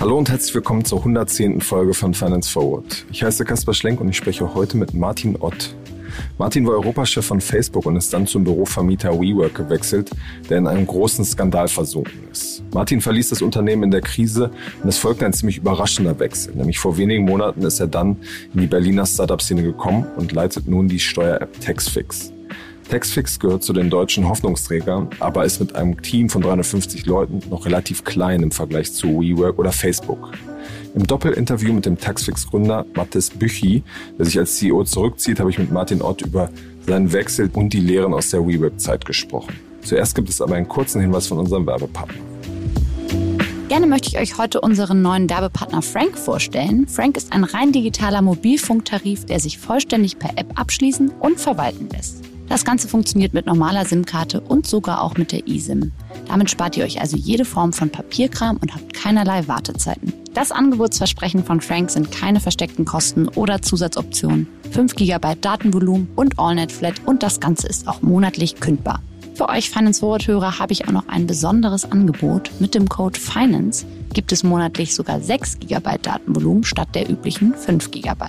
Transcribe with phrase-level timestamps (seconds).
[0.00, 1.60] Hallo und herzlich willkommen zur 110.
[1.60, 3.04] Folge von Finance Forward.
[3.12, 5.74] Ich heiße Kaspar Schlenk und ich spreche heute mit Martin Ott.
[6.38, 10.10] Martin war Europachef von Facebook und ist dann zum Bürovermieter WeWork gewechselt,
[10.48, 12.62] der in einem großen Skandal versunken ist.
[12.72, 14.50] Martin verließ das Unternehmen in der Krise
[14.82, 16.54] und es folgte ein ziemlich überraschender Wechsel.
[16.54, 18.16] Nämlich vor wenigen Monaten ist er dann
[18.54, 22.32] in die Berliner Startup-Szene gekommen und leitet nun die Steuer-App Taxfix.
[22.88, 27.66] Taxfix gehört zu den deutschen Hoffnungsträgern, aber ist mit einem Team von 350 Leuten noch
[27.66, 30.32] relativ klein im Vergleich zu WeWork oder Facebook.
[30.94, 33.82] Im Doppelinterview mit dem Taxfix-Gründer Mathis Büchi,
[34.18, 36.50] der sich als CEO zurückzieht, habe ich mit Martin Ott über
[36.86, 39.54] seinen Wechsel und die Lehren aus der WeWork-Zeit gesprochen.
[39.82, 42.14] Zuerst gibt es aber einen kurzen Hinweis von unserem Werbepartner.
[43.68, 46.88] Gerne möchte ich euch heute unseren neuen Werbepartner Frank vorstellen.
[46.88, 52.27] Frank ist ein rein digitaler Mobilfunktarif, der sich vollständig per App abschließen und verwalten lässt.
[52.48, 55.92] Das Ganze funktioniert mit normaler SIM-Karte und sogar auch mit der eSIM.
[56.28, 60.14] Damit spart ihr euch also jede Form von Papierkram und habt keinerlei Wartezeiten.
[60.32, 64.46] Das Angebotsversprechen von Frank sind keine versteckten Kosten oder Zusatzoptionen.
[64.70, 69.02] 5 GB Datenvolumen und AllNet Flat und das Ganze ist auch monatlich kündbar.
[69.34, 72.50] Für euch Finance Forward Hörer habe ich auch noch ein besonderes Angebot.
[72.60, 77.90] Mit dem Code FINANCE gibt es monatlich sogar 6 GB Datenvolumen statt der üblichen 5
[77.90, 78.24] GB.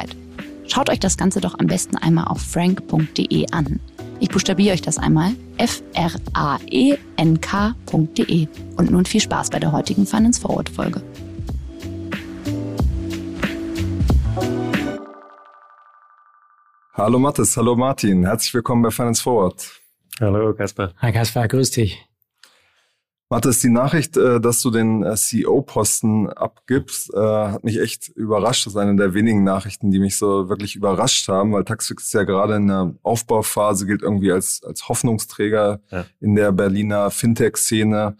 [0.67, 3.80] Schaut euch das Ganze doch am besten einmal auf frank.de an.
[4.22, 5.31] Ich buchstabiere euch das einmal.
[5.58, 6.17] F-R-A-E-N-K.de.
[8.76, 11.02] Und nun viel Spaß bei der heutigen Finance Forward Folge.
[16.94, 19.81] Hallo Mathis, hallo Martin, herzlich willkommen bei Finance Forward.
[20.20, 20.92] Hallo Kasper.
[20.98, 22.08] Hi Kasper, grüß dich.
[23.31, 28.66] Mathis, die Nachricht, äh, dass du den äh, CEO-Posten abgibst, äh, hat mich echt überrascht.
[28.66, 32.13] Das ist eine der wenigen Nachrichten, die mich so wirklich überrascht haben, weil Taxfix ist
[32.13, 36.05] ja gerade in der Aufbauphase, gilt irgendwie als, als Hoffnungsträger ja.
[36.19, 38.17] in der Berliner Fintech-Szene.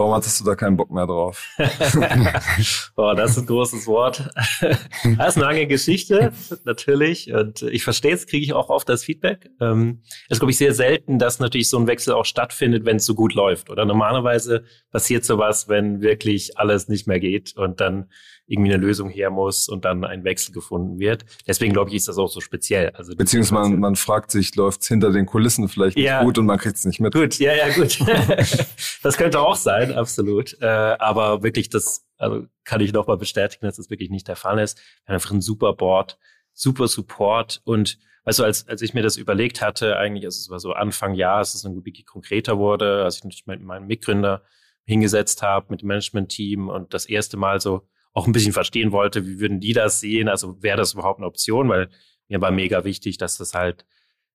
[0.00, 1.46] Warum hattest du da keinen Bock mehr drauf?
[2.96, 4.30] Boah, das ist ein großes Wort.
[4.62, 6.32] das ist eine lange Geschichte,
[6.64, 7.30] natürlich.
[7.34, 9.50] Und ich verstehe es, kriege ich auch oft das Feedback.
[9.60, 12.96] Ähm, es ist, glaube ich, sehr selten, dass natürlich so ein Wechsel auch stattfindet, wenn
[12.96, 13.68] es so gut läuft.
[13.68, 18.08] Oder normalerweise passiert sowas, wenn wirklich alles nicht mehr geht und dann
[18.50, 21.24] irgendwie eine Lösung her muss und dann ein Wechsel gefunden wird.
[21.46, 22.90] Deswegen glaube ich, ist das auch so speziell.
[22.90, 26.24] Also Beziehungsweise man, man fragt sich, läuft's hinter den Kulissen vielleicht nicht ja.
[26.24, 27.14] gut und man kriegt's nicht mit.
[27.14, 28.00] Gut, ja, ja, gut.
[29.04, 30.56] das könnte auch sein, absolut.
[30.60, 34.58] Äh, aber wirklich, das also kann ich nochmal bestätigen, dass das wirklich nicht der Fall
[34.58, 34.78] ist.
[34.78, 36.18] Wir haben einfach ein super Board,
[36.52, 40.60] super Support und also als, als ich mir das überlegt hatte, eigentlich, also es war
[40.60, 44.42] so Anfang Jahr, als es dann wirklich konkreter wurde, als ich natürlich mit meinem Mitgründer
[44.84, 49.26] hingesetzt habe, mit dem Management-Team und das erste Mal so auch ein bisschen verstehen wollte,
[49.26, 50.28] wie würden die das sehen?
[50.28, 51.68] Also wäre das überhaupt eine Option?
[51.68, 51.88] Weil
[52.28, 53.86] mir war mega wichtig, dass das halt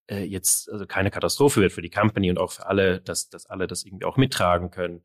[0.08, 3.46] äh, jetzt also keine Katastrophe wird für die Company und auch für alle, dass, dass
[3.46, 5.04] alle das irgendwie auch mittragen können.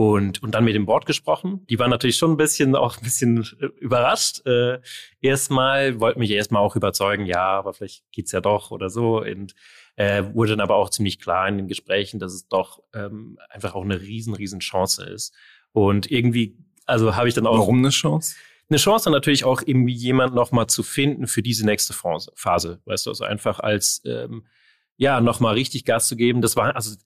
[0.00, 1.66] Und, und dann mit dem Board gesprochen.
[1.68, 4.46] Die waren natürlich schon ein bisschen auch ein bisschen äh, überrascht.
[4.46, 4.78] Äh,
[5.20, 9.20] erstmal wollten mich erstmal auch überzeugen, ja, aber vielleicht geht's ja doch oder so.
[9.22, 9.56] Und
[9.96, 13.74] äh, wurde dann aber auch ziemlich klar in den Gesprächen, dass es doch ähm, einfach
[13.74, 15.34] auch eine riesen, riesen Chance ist.
[15.72, 16.56] Und irgendwie
[16.86, 17.58] also habe ich dann auch.
[17.58, 18.36] Warum eine Chance?
[18.70, 23.10] Eine Chance natürlich auch irgendwie jemand nochmal zu finden für diese nächste Phase, weißt du,
[23.10, 24.46] also einfach als ähm,
[24.96, 26.40] ja nochmal richtig Gas zu geben.
[26.40, 26.96] Das war also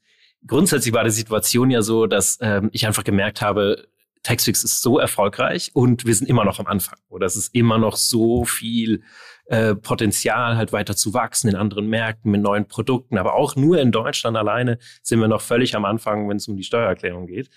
[0.47, 3.89] grundsätzlich war die Situation ja so, dass ähm, ich einfach gemerkt habe,
[4.23, 6.99] Taxfix ist so erfolgreich und wir sind immer noch am Anfang.
[7.09, 9.03] Oder es ist immer noch so viel
[9.47, 13.19] äh, Potenzial, halt weiter zu wachsen in anderen Märkten mit neuen Produkten.
[13.19, 16.57] Aber auch nur in Deutschland alleine sind wir noch völlig am Anfang, wenn es um
[16.57, 17.51] die Steuererklärung geht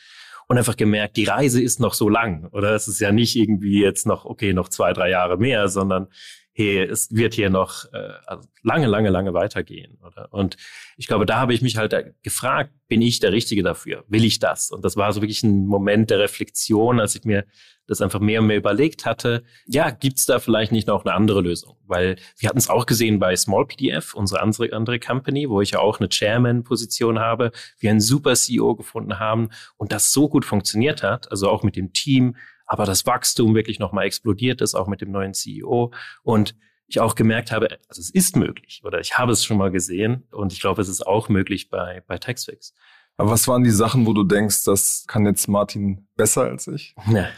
[0.47, 2.47] und einfach gemerkt, die Reise ist noch so lang.
[2.51, 6.07] Oder es ist ja nicht irgendwie jetzt noch, okay, noch zwei, drei Jahre mehr, sondern
[6.55, 9.97] hey, es wird hier noch äh, also lange, lange, lange weitergehen.
[10.01, 10.31] Oder?
[10.31, 10.55] Und
[10.95, 11.93] ich glaube, da habe ich mich halt
[12.23, 14.05] gefragt, bin ich der Richtige dafür?
[14.07, 14.71] Will ich das?
[14.71, 17.45] Und das war so wirklich ein Moment der Reflexion, als ich mir
[17.87, 21.41] das einfach mehr und mehr überlegt hatte, ja, gibt's da vielleicht nicht noch eine andere
[21.41, 21.77] Lösung?
[21.85, 25.71] Weil wir hatten es auch gesehen bei Small PDF, unsere andere, andere Company, wo ich
[25.71, 30.45] ja auch eine Chairman-Position habe, wir einen super CEO gefunden haben und das so gut
[30.45, 34.87] funktioniert hat, also auch mit dem Team, aber das Wachstum wirklich nochmal explodiert ist, auch
[34.87, 35.91] mit dem neuen CEO
[36.23, 36.55] und
[36.87, 40.27] ich auch gemerkt habe, also es ist möglich oder ich habe es schon mal gesehen
[40.31, 42.73] und ich glaube, es ist auch möglich bei, bei Taxfix.
[43.17, 46.95] Aber was waren die Sachen, wo du denkst, das kann jetzt Martin besser als ich?
[47.09, 47.29] Ja,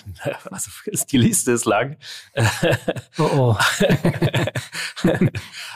[0.50, 0.72] also
[1.12, 1.98] die Liste ist lang.
[3.20, 3.58] Oh, oh.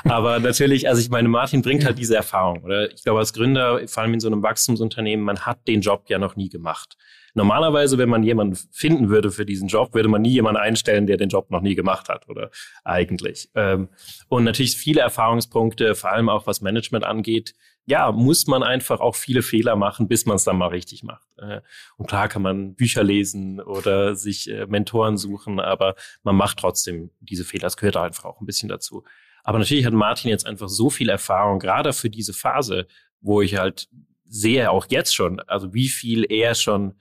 [0.03, 2.63] Aber natürlich, also ich meine, Martin bringt halt diese Erfahrung.
[2.63, 6.05] Oder ich glaube, als Gründer, vor allem in so einem Wachstumsunternehmen, man hat den Job
[6.07, 6.97] ja noch nie gemacht.
[7.33, 11.17] Normalerweise, wenn man jemanden finden würde für diesen Job, würde man nie jemanden einstellen, der
[11.17, 12.51] den Job noch nie gemacht hat, oder
[12.83, 13.49] eigentlich.
[13.55, 13.89] Ähm,
[14.27, 17.53] und natürlich viele Erfahrungspunkte, vor allem auch was Management angeht,
[17.85, 21.27] ja, muss man einfach auch viele Fehler machen, bis man es dann mal richtig macht.
[21.37, 21.61] Äh,
[21.97, 27.09] und klar kann man Bücher lesen oder sich äh, Mentoren suchen, aber man macht trotzdem
[27.19, 27.63] diese Fehler.
[27.63, 29.03] Das gehört einfach auch ein bisschen dazu.
[29.43, 32.87] Aber natürlich hat Martin jetzt einfach so viel Erfahrung, gerade für diese Phase,
[33.21, 33.89] wo ich halt
[34.27, 36.95] sehe, auch jetzt schon, also wie viel er schon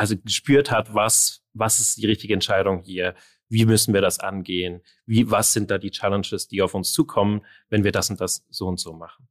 [0.00, 3.14] also gespürt hat, was, was ist die richtige Entscheidung hier,
[3.50, 7.42] wie müssen wir das angehen, wie, was sind da die Challenges, die auf uns zukommen,
[7.68, 9.28] wenn wir das und das so und so machen.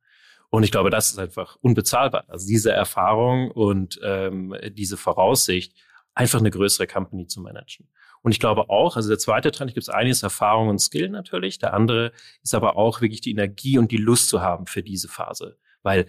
[0.51, 2.25] Und ich glaube, das ist einfach unbezahlbar.
[2.27, 5.73] Also diese Erfahrung und ähm, diese Voraussicht,
[6.13, 7.87] einfach eine größere Company zu managen.
[8.21, 11.57] Und ich glaube auch, also der zweite Trend, gibt es einiges Erfahrung und Skill natürlich.
[11.57, 12.11] Der andere
[12.43, 15.57] ist aber auch wirklich die Energie und die Lust zu haben für diese Phase.
[15.81, 16.05] Weil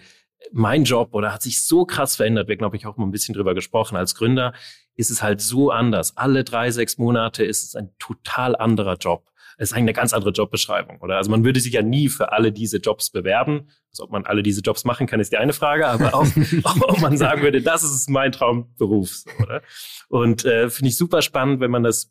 [0.52, 2.48] mein Job oder hat sich so krass verändert.
[2.48, 3.96] Wir, glaube ich, auch mal ein bisschen drüber gesprochen.
[3.96, 4.52] Als Gründer
[4.96, 6.16] ist es halt so anders.
[6.16, 9.31] Alle drei, sechs Monate ist es ein total anderer Job.
[9.56, 11.16] Es ist eigentlich eine ganz andere Jobbeschreibung, oder?
[11.16, 13.69] Also man würde sich ja nie für alle diese Jobs bewerben.
[13.90, 16.26] Also ob man alle diese Jobs machen kann, ist die eine Frage, aber auch,
[16.64, 19.60] ob man sagen würde, das ist mein Traumberuf, oder?
[20.08, 22.10] Und äh, finde ich super spannend, wenn man das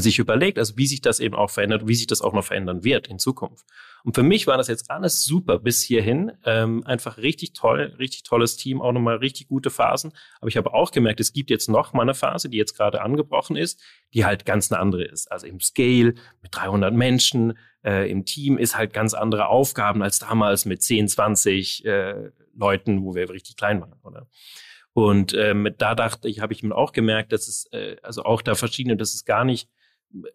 [0.00, 2.84] sich überlegt, also wie sich das eben auch verändert, wie sich das auch noch verändern
[2.84, 3.64] wird in Zukunft.
[4.02, 6.32] Und für mich war das jetzt alles super bis hierhin.
[6.44, 10.12] Ähm, einfach richtig toll, richtig tolles Team, auch nochmal richtig gute Phasen.
[10.40, 13.02] Aber ich habe auch gemerkt, es gibt jetzt noch mal eine Phase, die jetzt gerade
[13.02, 13.82] angebrochen ist,
[14.12, 15.30] die halt ganz eine andere ist.
[15.30, 20.18] Also im Scale mit 300 Menschen, äh, im Team ist halt ganz andere Aufgaben als
[20.18, 24.28] damals mit 10, 20 äh, Leuten, wo wir richtig klein waren, oder?
[24.94, 28.42] Und ähm, da dachte ich, habe ich mir auch gemerkt, dass es äh, also auch
[28.42, 29.68] da verschiedene, dass es gar nicht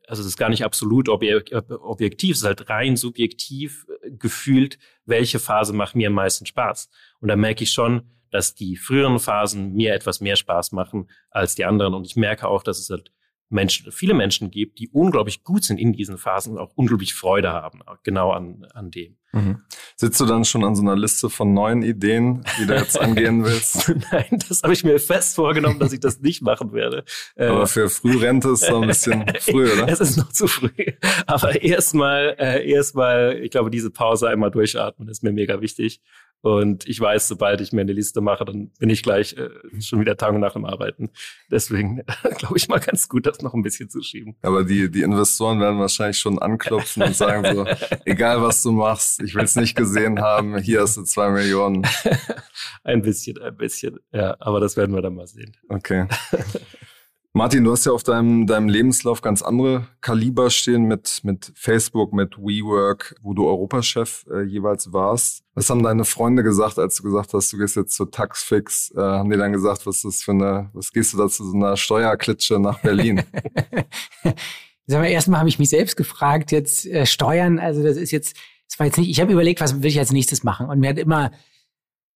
[0.08, 5.40] also es ist gar nicht absolut objektiv, es ist halt rein subjektiv äh, gefühlt, welche
[5.40, 6.90] Phase macht mir am meisten Spaß.
[7.20, 11.56] Und da merke ich schon, dass die früheren Phasen mir etwas mehr Spaß machen als
[11.56, 11.94] die anderen.
[11.94, 13.12] Und ich merke auch, dass es halt
[13.50, 17.52] Menschen, viele Menschen gibt, die unglaublich gut sind in diesen Phasen und auch unglaublich Freude
[17.52, 19.18] haben, genau an, an dem.
[19.32, 19.62] Mhm.
[19.96, 23.44] Sitzt du dann schon an so einer Liste von neuen Ideen, die du jetzt angehen
[23.46, 23.94] willst?
[24.12, 27.04] Nein, das habe ich mir fest vorgenommen, dass ich das nicht machen werde.
[27.38, 29.88] Aber für Frührente ist es noch ein bisschen früh, oder?
[29.88, 30.94] Es ist noch zu früh.
[31.28, 36.02] Aber erstmal, äh, erstmal, ich glaube, diese Pause einmal durchatmen ist mir mega wichtig.
[36.42, 39.50] Und ich weiß, sobald ich mir eine Liste mache, dann bin ich gleich äh,
[39.82, 41.10] schon wieder Tag und Nacht am Arbeiten.
[41.52, 42.04] Deswegen
[42.38, 44.36] glaube ich mal ganz gut, das noch ein bisschen zu schieben.
[44.42, 47.66] Aber die, die Investoren werden wahrscheinlich schon anklopfen und sagen so,
[48.06, 51.86] egal was du machst, ich will es nicht gesehen haben, hier hast du zwei Millionen.
[52.84, 54.00] ein bisschen, ein bisschen.
[54.14, 55.58] Ja, aber das werden wir dann mal sehen.
[55.68, 56.08] Okay.
[57.40, 62.12] Martin, du hast ja auf deinem, deinem Lebenslauf ganz andere Kaliber stehen mit, mit Facebook,
[62.12, 65.46] mit WeWork, wo du Europachef äh, jeweils warst.
[65.54, 68.92] Was haben deine Freunde gesagt, als du gesagt hast, du gehst jetzt zur Taxfix?
[68.94, 71.50] Äh, haben die dann gesagt, was ist das für eine, was gehst du da zu
[71.50, 73.24] so einer Steuerklitsche nach Berlin?
[74.86, 78.36] Sag mal, erstmal habe ich mich selbst gefragt, jetzt äh, Steuern, also das ist jetzt,
[78.68, 80.68] das war jetzt nicht, ich habe überlegt, was will ich als nächstes machen?
[80.68, 81.32] Und mir hat immer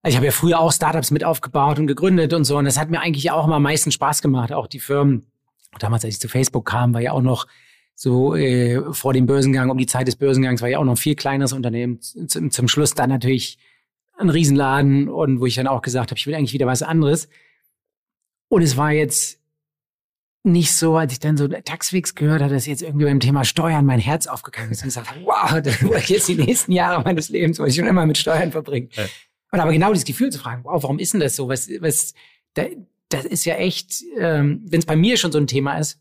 [0.05, 2.57] ich habe ja früher auch Startups mit aufgebaut und gegründet und so.
[2.57, 4.53] Und das hat mir eigentlich auch immer am meisten Spaß gemacht.
[4.53, 5.27] Auch die Firmen,
[5.79, 7.47] damals, als ich zu Facebook kam, war ja auch noch
[7.95, 10.97] so äh, vor dem Börsengang, um die Zeit des Börsengangs, war ja auch noch ein
[10.97, 12.01] viel kleineres Unternehmen.
[12.01, 13.59] Zum, zum Schluss dann natürlich
[14.19, 17.29] ein Riesenladen und wo ich dann auch gesagt habe, ich will eigentlich wieder was anderes.
[18.49, 19.39] Und es war jetzt
[20.45, 23.87] nicht so, als ich dann so Taxfix gehört habe, dass jetzt irgendwie beim Thema Steuern
[23.87, 27.29] mein Herz aufgegangen ist und gesagt habe, wow, das ich jetzt die nächsten Jahre meines
[27.29, 28.89] Lebens, wollte ich schon immer mit Steuern verbringen.
[28.93, 29.05] Ja.
[29.53, 31.49] Und aber genau dieses Gefühl zu fragen, wow, warum ist denn das so?
[31.49, 32.15] Was, was,
[32.55, 32.65] da,
[33.11, 36.01] das ist ja echt, ähm, wenn es bei mir schon so ein Thema ist,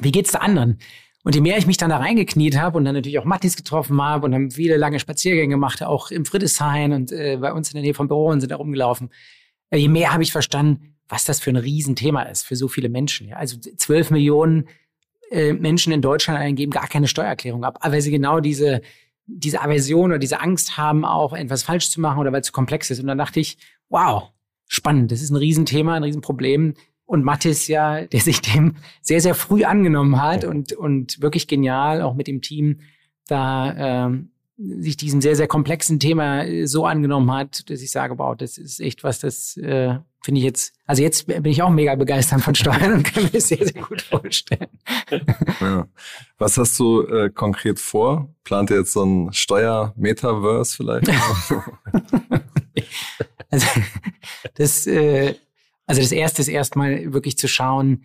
[0.00, 0.78] wie geht's der anderen?
[1.24, 4.00] Und je mehr ich mich dann da reingekniet habe und dann natürlich auch Mattis getroffen
[4.02, 7.74] habe und dann viele lange Spaziergänge gemacht, auch im Friedrichshain und äh, bei uns in
[7.74, 9.10] der Nähe vom Büro und sind da rumgelaufen,
[9.70, 12.88] äh, je mehr habe ich verstanden, was das für ein Riesenthema ist für so viele
[12.88, 13.28] Menschen.
[13.28, 13.36] Ja?
[13.36, 14.68] Also zwölf Millionen
[15.30, 18.82] äh, Menschen in Deutschland geben gar keine Steuererklärung ab, weil sie genau diese
[19.26, 22.52] diese Aversion oder diese Angst haben, auch etwas falsch zu machen oder weil es zu
[22.52, 23.00] komplex ist.
[23.00, 24.30] Und dann dachte ich, wow,
[24.66, 26.74] spannend, das ist ein Riesenthema, ein Riesenproblem.
[27.04, 32.00] Und Mathis ja, der sich dem sehr, sehr früh angenommen hat und, und wirklich genial,
[32.00, 32.80] auch mit dem Team,
[33.26, 38.18] da ähm, sich diesem sehr, sehr komplexen Thema äh, so angenommen hat, dass ich sage,
[38.18, 41.70] wow, das ist echt was, das äh, finde ich jetzt, also jetzt bin ich auch
[41.70, 44.68] mega begeistert von Steuern und kann mir das sehr, sehr gut vorstellen.
[45.60, 45.88] Ja.
[46.38, 48.28] Was hast du äh, konkret vor?
[48.44, 51.08] Plant ihr jetzt so ein Steuer-Metaverse vielleicht?
[53.50, 53.66] also,
[54.54, 55.34] das, äh,
[55.86, 58.04] also das erste ist erstmal wirklich zu schauen,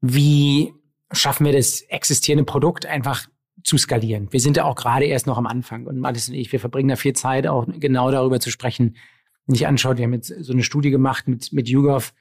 [0.00, 0.72] wie
[1.12, 3.26] schaffen wir das existierende Produkt einfach
[3.62, 4.28] zu skalieren.
[4.32, 6.88] Wir sind ja auch gerade erst noch am Anfang und Malis und ich, wir verbringen
[6.88, 8.96] da viel Zeit, auch genau darüber zu sprechen.
[9.46, 12.14] Wenn ich anschaut, wir haben jetzt so eine Studie gemacht mit, mit YouGov,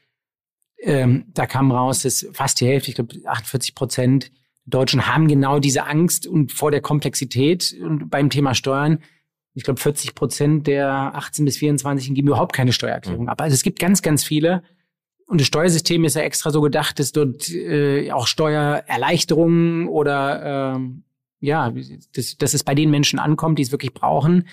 [0.80, 4.32] ähm, da kam raus, dass fast die Hälfte, ich glaube 48 Prozent
[4.66, 9.00] Deutschen haben genau diese Angst und vor der Komplexität und beim Thema Steuern
[9.54, 13.30] ich glaube 40 Prozent der 18 bis 24 geben überhaupt keine Steuererklärung mhm.
[13.30, 13.42] ab.
[13.42, 14.64] Also es gibt ganz, ganz viele.
[15.26, 21.04] Und das Steuersystem ist ja extra so gedacht, dass dort äh, auch Steuererleichterungen oder ähm,
[21.40, 21.74] ja,
[22.14, 24.48] dass, dass es bei den Menschen ankommt, die es wirklich brauchen.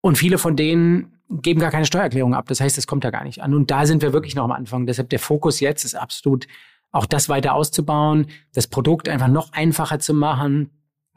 [0.00, 2.46] Und viele von denen geben gar keine Steuererklärung ab.
[2.48, 3.54] Das heißt, es kommt da gar nicht an.
[3.54, 4.86] Und da sind wir wirklich noch am Anfang.
[4.86, 6.46] Deshalb der Fokus jetzt ist absolut
[6.92, 10.70] auch das weiter auszubauen, das Produkt einfach noch einfacher zu machen,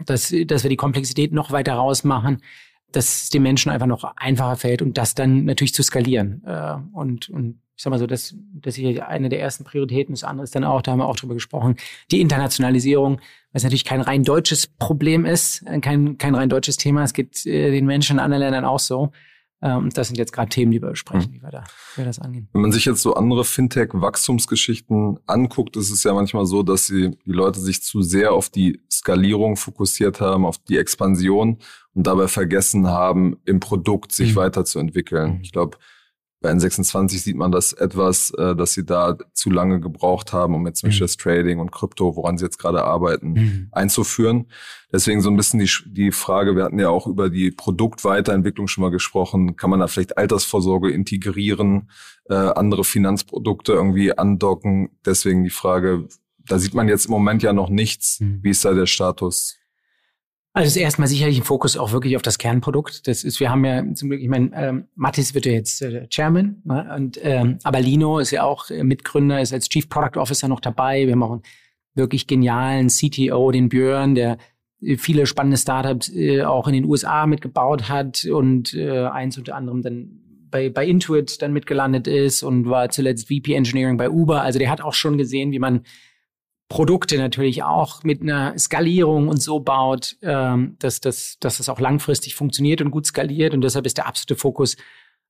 [0.06, 2.42] dass, dass wir die Komplexität noch weiter rausmachen,
[2.92, 6.44] dass es den Menschen einfach noch einfacher fällt und das dann natürlich zu skalieren.
[6.46, 10.14] Äh, und, und ich sag mal so, das, das ist hier eine der ersten Prioritäten.
[10.14, 11.76] Das andere ist dann auch, da haben wir auch drüber gesprochen,
[12.12, 13.20] die Internationalisierung,
[13.52, 17.04] was natürlich kein rein deutsches Problem ist, äh, kein, kein rein deutsches Thema.
[17.04, 19.12] Es geht äh, den Menschen in anderen Ländern auch so.
[19.64, 21.36] Ähm, das sind jetzt gerade Themen, die wir besprechen, mhm.
[21.36, 21.64] wie wir, da,
[21.96, 22.50] wie wir das angehen.
[22.52, 27.18] Wenn man sich jetzt so andere Fintech-Wachstumsgeschichten anguckt, ist es ja manchmal so, dass sie,
[27.26, 31.60] die Leute sich zu sehr auf die Skalierung fokussiert haben, auf die Expansion
[31.94, 34.36] und dabei vergessen haben, im Produkt sich mhm.
[34.36, 35.40] weiterzuentwickeln.
[35.42, 35.78] Ich glaube,
[36.44, 40.68] bei N26 sieht man das etwas, äh, dass sie da zu lange gebraucht haben, um
[40.68, 40.92] jetzt mhm.
[41.00, 43.68] das Trading und Krypto, woran sie jetzt gerade arbeiten, mhm.
[43.72, 44.48] einzuführen.
[44.92, 48.82] Deswegen so ein bisschen die, die Frage, wir hatten ja auch über die Produktweiterentwicklung schon
[48.82, 51.90] mal gesprochen, kann man da vielleicht Altersvorsorge integrieren,
[52.30, 54.90] äh, andere Finanzprodukte irgendwie andocken?
[55.06, 56.10] Deswegen die Frage,
[56.46, 58.20] da sieht man jetzt im Moment ja noch nichts.
[58.20, 58.40] Mhm.
[58.42, 59.58] Wie ist da der Status?
[60.56, 63.08] Also erstmal sicherlich ein Fokus auch wirklich auf das Kernprodukt.
[63.08, 66.08] Das ist, wir haben ja zum Glück, ich meine, ähm, Mattis wird ja jetzt äh,
[66.10, 66.94] Chairman, ne?
[66.96, 70.60] und ähm, aber Lino ist ja auch äh, Mitgründer, ist als Chief Product Officer noch
[70.60, 71.08] dabei.
[71.08, 71.44] Wir haben auch einen
[71.96, 74.38] wirklich genialen CTO, den Björn, der
[74.80, 79.56] äh, viele spannende Startups äh, auch in den USA mitgebaut hat und äh, eins unter
[79.56, 80.20] anderem dann
[80.52, 84.44] bei, bei Intuit dann mitgelandet ist und war zuletzt VP Engineering bei Uber.
[84.44, 85.82] Also der hat auch schon gesehen, wie man
[86.74, 91.80] Produkte natürlich auch mit einer Skalierung und so baut, ähm, dass, dass, dass das auch
[91.80, 93.54] langfristig funktioniert und gut skaliert.
[93.54, 94.76] Und deshalb ist der absolute Fokus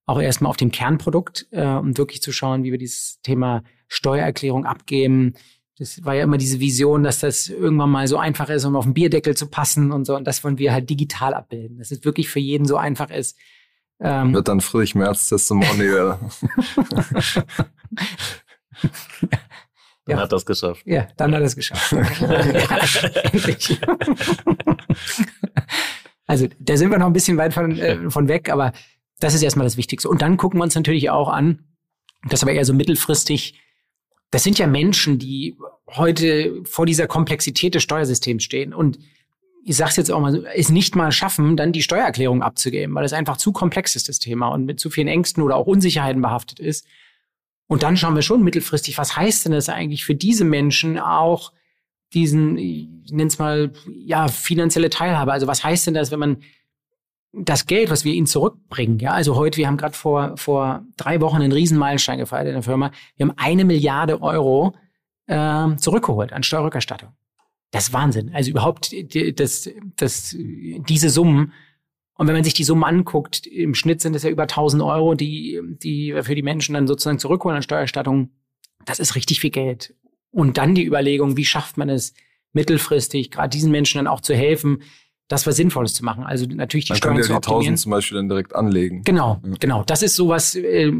[0.05, 4.65] auch erstmal auf dem Kernprodukt, äh, um wirklich zu schauen, wie wir dieses Thema Steuererklärung
[4.65, 5.33] abgeben.
[5.77, 8.85] Das war ja immer diese Vision, dass das irgendwann mal so einfach ist, um auf
[8.85, 10.15] den Bierdeckel zu passen und so.
[10.15, 13.37] Und das wollen wir halt digital abbilden, dass es wirklich für jeden so einfach ist.
[13.99, 16.19] Ähm, Wird dann Friedrich Merz Testimonial.
[20.05, 20.23] Dann ja.
[20.23, 20.83] hat er es geschafft.
[20.85, 21.93] Ja, dann hat er es geschafft.
[23.31, 23.77] endlich.
[26.27, 28.73] also da sind wir noch ein bisschen weit von, äh, von weg, aber
[29.19, 30.09] das ist erstmal das Wichtigste.
[30.09, 31.63] Und dann gucken wir uns natürlich auch an,
[32.27, 33.59] das aber eher so mittelfristig,
[34.31, 35.57] das sind ja Menschen, die
[35.87, 38.99] heute vor dieser Komplexität des Steuersystems stehen und
[39.65, 43.13] ich sag's jetzt auch mal, es nicht mal schaffen, dann die Steuererklärung abzugeben, weil es
[43.13, 46.59] einfach zu komplex ist, das Thema, und mit zu vielen Ängsten oder auch Unsicherheiten behaftet
[46.59, 46.85] ist.
[47.67, 51.51] Und dann schauen wir schon mittelfristig, was heißt denn das eigentlich für diese Menschen auch
[52.13, 55.31] diesen, ich nenne es mal, ja, finanzielle Teilhabe.
[55.31, 56.37] Also was heißt denn das, wenn man
[57.31, 61.19] das Geld, was wir ihnen zurückbringen, ja, also heute, wir haben gerade vor, vor drei
[61.21, 62.91] Wochen einen Riesenmeilenstein gefeiert in der Firma.
[63.15, 64.75] Wir haben eine Milliarde Euro
[65.25, 67.09] äh, zurückgeholt an Steuerrückerstattung.
[67.71, 68.31] Das ist Wahnsinn.
[68.35, 68.93] Also überhaupt
[69.39, 71.53] das, das, diese Summen
[72.15, 75.15] und wenn man sich die Summe anguckt, im Schnitt sind es ja über 1000 Euro,
[75.15, 78.29] die, die für die Menschen dann sozusagen zurückholen an Steuererstattung.
[78.85, 79.95] Das ist richtig viel Geld.
[80.31, 82.13] Und dann die Überlegung, wie schafft man es
[82.53, 84.83] mittelfristig, gerade diesen Menschen dann auch zu helfen,
[85.27, 86.23] das was Sinnvolles zu machen.
[86.23, 87.61] Also natürlich die man Steuern ja zu optimieren.
[87.61, 89.01] die 1000 zum Beispiel dann direkt anlegen.
[89.03, 89.53] Genau, ja.
[89.59, 89.83] genau.
[89.83, 90.91] Das ist sowas, äh,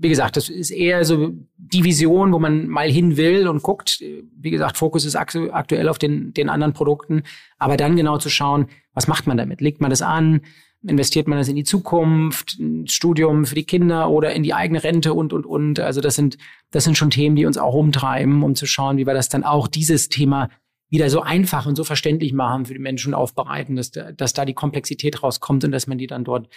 [0.00, 4.02] wie gesagt, das ist eher so die Vision, wo man mal hin will und guckt.
[4.36, 7.22] Wie gesagt, Fokus ist aktuell auf den, den anderen Produkten.
[7.58, 8.66] Aber dann genau zu schauen,
[9.00, 9.62] was macht man damit?
[9.62, 10.42] Legt man das an?
[10.86, 14.84] Investiert man das in die Zukunft, ein Studium für die Kinder oder in die eigene
[14.84, 15.80] Rente und, und, und?
[15.80, 16.36] Also das sind,
[16.70, 19.42] das sind schon Themen, die uns auch umtreiben, um zu schauen, wie wir das dann
[19.42, 20.50] auch dieses Thema
[20.90, 24.54] wieder so einfach und so verständlich machen für die Menschen aufbereiten, dass, dass da die
[24.54, 26.50] Komplexität rauskommt und dass man die dann dort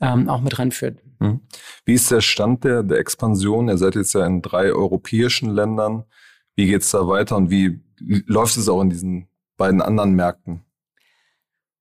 [0.00, 0.98] ähm, auch mit ranführt.
[1.20, 1.40] Hm.
[1.84, 3.68] Wie ist der Stand der, der Expansion?
[3.68, 6.04] Ihr seid jetzt ja in drei europäischen Ländern.
[6.54, 10.64] Wie geht's da weiter und wie läuft es auch in diesen beiden anderen Märkten?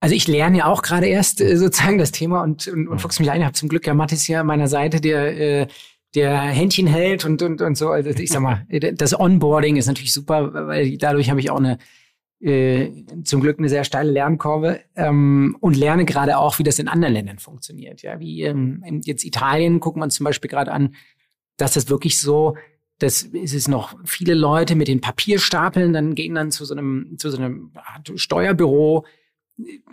[0.01, 3.19] Also ich lerne ja auch gerade erst äh, sozusagen das Thema und, und, und fuchs
[3.19, 3.39] mich ein.
[3.39, 5.67] Ich habe zum Glück ja Mathis hier an meiner Seite, der äh,
[6.15, 7.89] der Händchen hält und, und, und so.
[7.89, 11.77] Also ich sag mal, das Onboarding ist natürlich super, weil dadurch habe ich auch eine
[12.41, 12.89] äh,
[13.23, 17.13] zum Glück eine sehr steile Lernkurve ähm, und lerne gerade auch, wie das in anderen
[17.13, 18.01] Ländern funktioniert.
[18.01, 20.95] Ja, wie ähm, jetzt Italien gucken wir uns zum Beispiel gerade an,
[21.57, 22.57] dass das wirklich so,
[22.97, 27.15] dass ist es noch viele Leute mit den Papierstapeln, dann gehen dann zu so einem
[27.17, 27.71] zu so einem
[28.15, 29.05] Steuerbüro,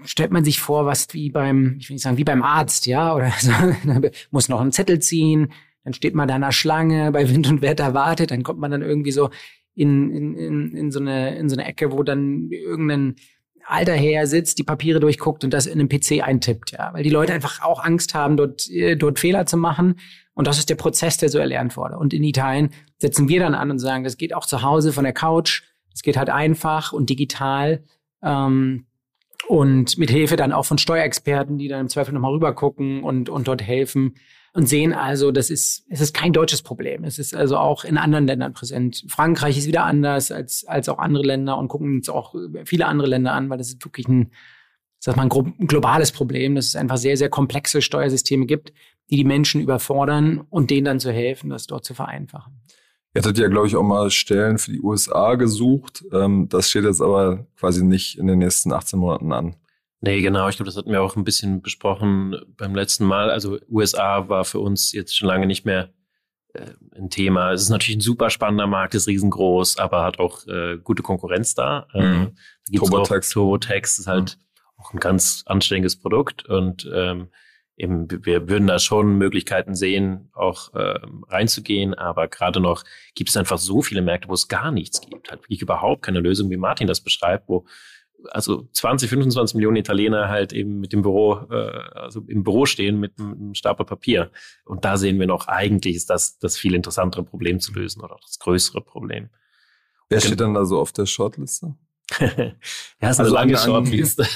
[0.04, 3.14] stellt man sich vor, was wie beim, ich will nicht sagen, wie beim Arzt, ja,
[3.14, 3.52] oder so,
[4.30, 5.52] muss noch einen Zettel ziehen,
[5.84, 8.70] dann steht man da in einer Schlange, bei Wind und Wetter wartet, dann kommt man
[8.70, 9.30] dann irgendwie so
[9.74, 13.16] in, in, in, in, so eine, in so eine Ecke, wo dann irgendein
[13.68, 17.10] alter Herr sitzt, die Papiere durchguckt und das in einem PC eintippt, ja, weil die
[17.10, 19.96] Leute einfach auch Angst haben, dort, äh, dort Fehler zu machen.
[20.34, 21.98] Und das ist der Prozess, der so erlernt wurde.
[21.98, 25.04] Und in Italien setzen wir dann an und sagen, das geht auch zu Hause von
[25.04, 27.84] der Couch, es geht halt einfach und digital.
[28.22, 28.86] Ähm,
[29.46, 33.48] und mit Hilfe dann auch von Steuerexperten, die dann im Zweifel nochmal rübergucken und, und
[33.48, 34.14] dort helfen
[34.52, 37.04] und sehen also, das ist, es ist kein deutsches Problem.
[37.04, 39.04] Es ist also auch in anderen Ländern präsent.
[39.08, 43.08] Frankreich ist wieder anders als, als auch andere Länder und gucken uns auch viele andere
[43.08, 44.32] Länder an, weil das ist wirklich ein,
[44.98, 48.72] sag mal, ein globales Problem, dass es einfach sehr, sehr komplexe Steuersysteme gibt,
[49.10, 52.60] die die Menschen überfordern und denen dann zu helfen, das dort zu vereinfachen.
[53.14, 56.04] Ihr hattet ja, glaube ich, auch mal Stellen für die USA gesucht.
[56.12, 59.56] Ähm, das steht jetzt aber quasi nicht in den nächsten 18 Monaten an.
[60.00, 60.48] Nee, genau.
[60.48, 63.30] Ich glaube, das hatten wir auch ein bisschen besprochen beim letzten Mal.
[63.30, 65.90] Also USA war für uns jetzt schon lange nicht mehr
[66.52, 67.52] äh, ein Thema.
[67.52, 71.54] Es ist natürlich ein super spannender Markt, ist riesengroß, aber hat auch äh, gute Konkurrenz
[71.54, 71.88] da.
[71.94, 72.32] Äh, mhm.
[72.70, 73.30] da Turbotex.
[73.30, 74.82] Turbotex ist halt mhm.
[74.82, 77.28] auch ein ganz anständiges Produkt und ähm,
[77.78, 83.36] eben wir würden da schon Möglichkeiten sehen, auch äh, reinzugehen, aber gerade noch gibt es
[83.36, 86.56] einfach so viele Märkte, wo es gar nichts gibt, halt wirklich überhaupt keine Lösung, wie
[86.56, 87.64] Martin das beschreibt, wo
[88.30, 91.54] also 20, 25 Millionen Italiener halt eben mit dem Büro, äh,
[91.94, 94.30] also im Büro stehen mit, einem Stapel Papier.
[94.64, 98.16] Und da sehen wir noch, eigentlich ist das das viel interessantere Problem zu lösen oder
[98.20, 99.30] das größere Problem.
[100.08, 101.76] Wer steht dann da so auf der Shortliste?
[102.20, 104.26] ja, ist also eine lange Shortliste.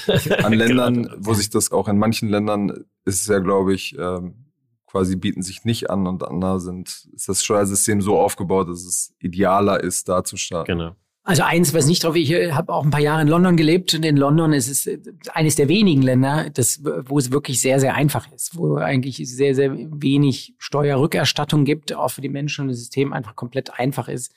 [0.43, 2.69] An Ländern, wo sich das auch in manchen Ländern
[3.05, 4.45] ist es ja, glaube ich, ähm,
[4.85, 9.13] quasi bieten sich nicht an und andere sind, ist das Steuersystem so aufgebaut, dass es
[9.19, 10.77] idealer ist, da zu starten.
[10.77, 10.95] Genau.
[11.25, 13.93] Also eins, was nicht drauf, ich äh, habe auch ein paar Jahre in London gelebt
[13.93, 14.99] und in London ist es äh,
[15.31, 19.55] eines der wenigen Länder, das, wo es wirklich sehr, sehr einfach ist, wo eigentlich sehr,
[19.55, 24.33] sehr wenig Steuerrückerstattung gibt, auch für die Menschen und das System einfach komplett einfach ist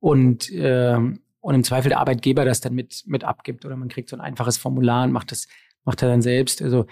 [0.00, 0.98] und, äh,
[1.44, 4.22] und im Zweifel der Arbeitgeber das dann mit, mit abgibt oder man kriegt so ein
[4.22, 5.46] einfaches Formular und macht das,
[5.84, 6.62] macht er dann selbst.
[6.62, 6.86] Also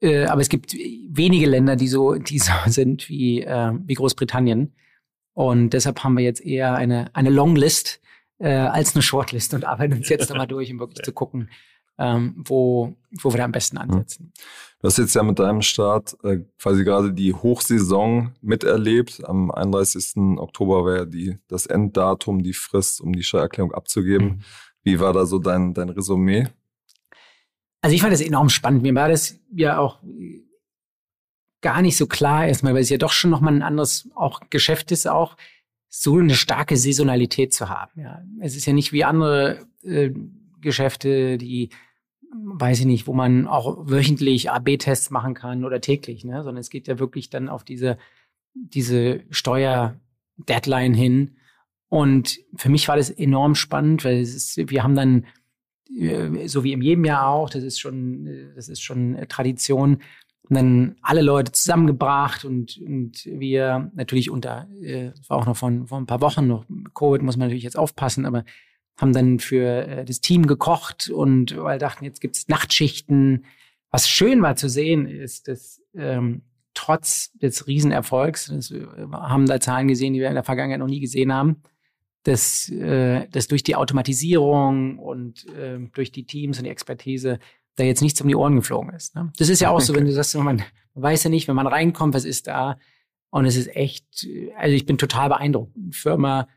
[0.00, 4.72] äh, aber es gibt wenige Länder, die so, die so sind wie, äh, wie Großbritannien.
[5.34, 8.00] Und deshalb haben wir jetzt eher eine, eine Longlist
[8.38, 11.50] äh, als eine Shortlist und arbeiten uns jetzt nochmal durch, um wirklich zu gucken,
[12.00, 13.90] ähm, wo, wo wir da am besten hm.
[13.90, 14.32] ansetzen.
[14.80, 19.22] Du hast jetzt ja mit deinem Start äh, quasi gerade die Hochsaison miterlebt.
[19.28, 20.16] Am 31.
[20.38, 24.26] Oktober wäre die, das Enddatum, die Frist, um die Steuererklärung abzugeben.
[24.26, 24.40] Mhm.
[24.82, 26.48] Wie war da so dein, dein Resümee?
[27.82, 28.82] Also ich fand das enorm spannend.
[28.82, 29.98] Mir war das ja auch
[31.60, 34.92] gar nicht so klar erstmal, weil es ja doch schon nochmal ein anderes auch Geschäft
[34.92, 35.36] ist auch
[35.90, 38.00] so eine starke Saisonalität zu haben.
[38.00, 38.22] Ja.
[38.40, 40.10] Es ist ja nicht wie andere äh,
[40.60, 41.70] Geschäfte, die,
[42.32, 46.42] weiß ich nicht, wo man auch wöchentlich AB-Tests machen kann oder täglich, ne?
[46.42, 47.98] sondern es geht ja wirklich dann auf diese,
[48.54, 51.36] diese Steuer-Deadline hin.
[51.88, 55.26] Und für mich war das enorm spannend, weil ist, wir haben dann,
[55.98, 59.98] äh, so wie in jedem Jahr auch, das ist schon, äh, das ist schon Tradition,
[60.50, 65.86] dann alle Leute zusammengebracht und, und wir natürlich unter, äh, das war auch noch von,
[65.86, 66.64] vor ein paar Wochen noch,
[66.94, 68.44] Covid muss man natürlich jetzt aufpassen, aber
[69.00, 73.44] haben dann für äh, das Team gekocht und weil dachten, jetzt gibt's Nachtschichten.
[73.90, 76.42] Was schön war zu sehen, ist, dass ähm,
[76.74, 80.86] trotz des Riesenerfolgs, das, äh, haben da Zahlen gesehen, die wir in der Vergangenheit noch
[80.86, 81.62] nie gesehen haben,
[82.24, 87.38] dass, äh, dass durch die Automatisierung und äh, durch die Teams und die Expertise
[87.76, 89.14] da jetzt nichts um die Ohren geflogen ist.
[89.14, 89.32] Ne?
[89.38, 90.62] Das ist ja auch so, wenn du sagst, man
[90.94, 92.78] weiß ja nicht, wenn man reinkommt, was ist da.
[93.30, 95.72] Und es ist echt, also ich bin total beeindruckt.
[95.92, 96.48] Firma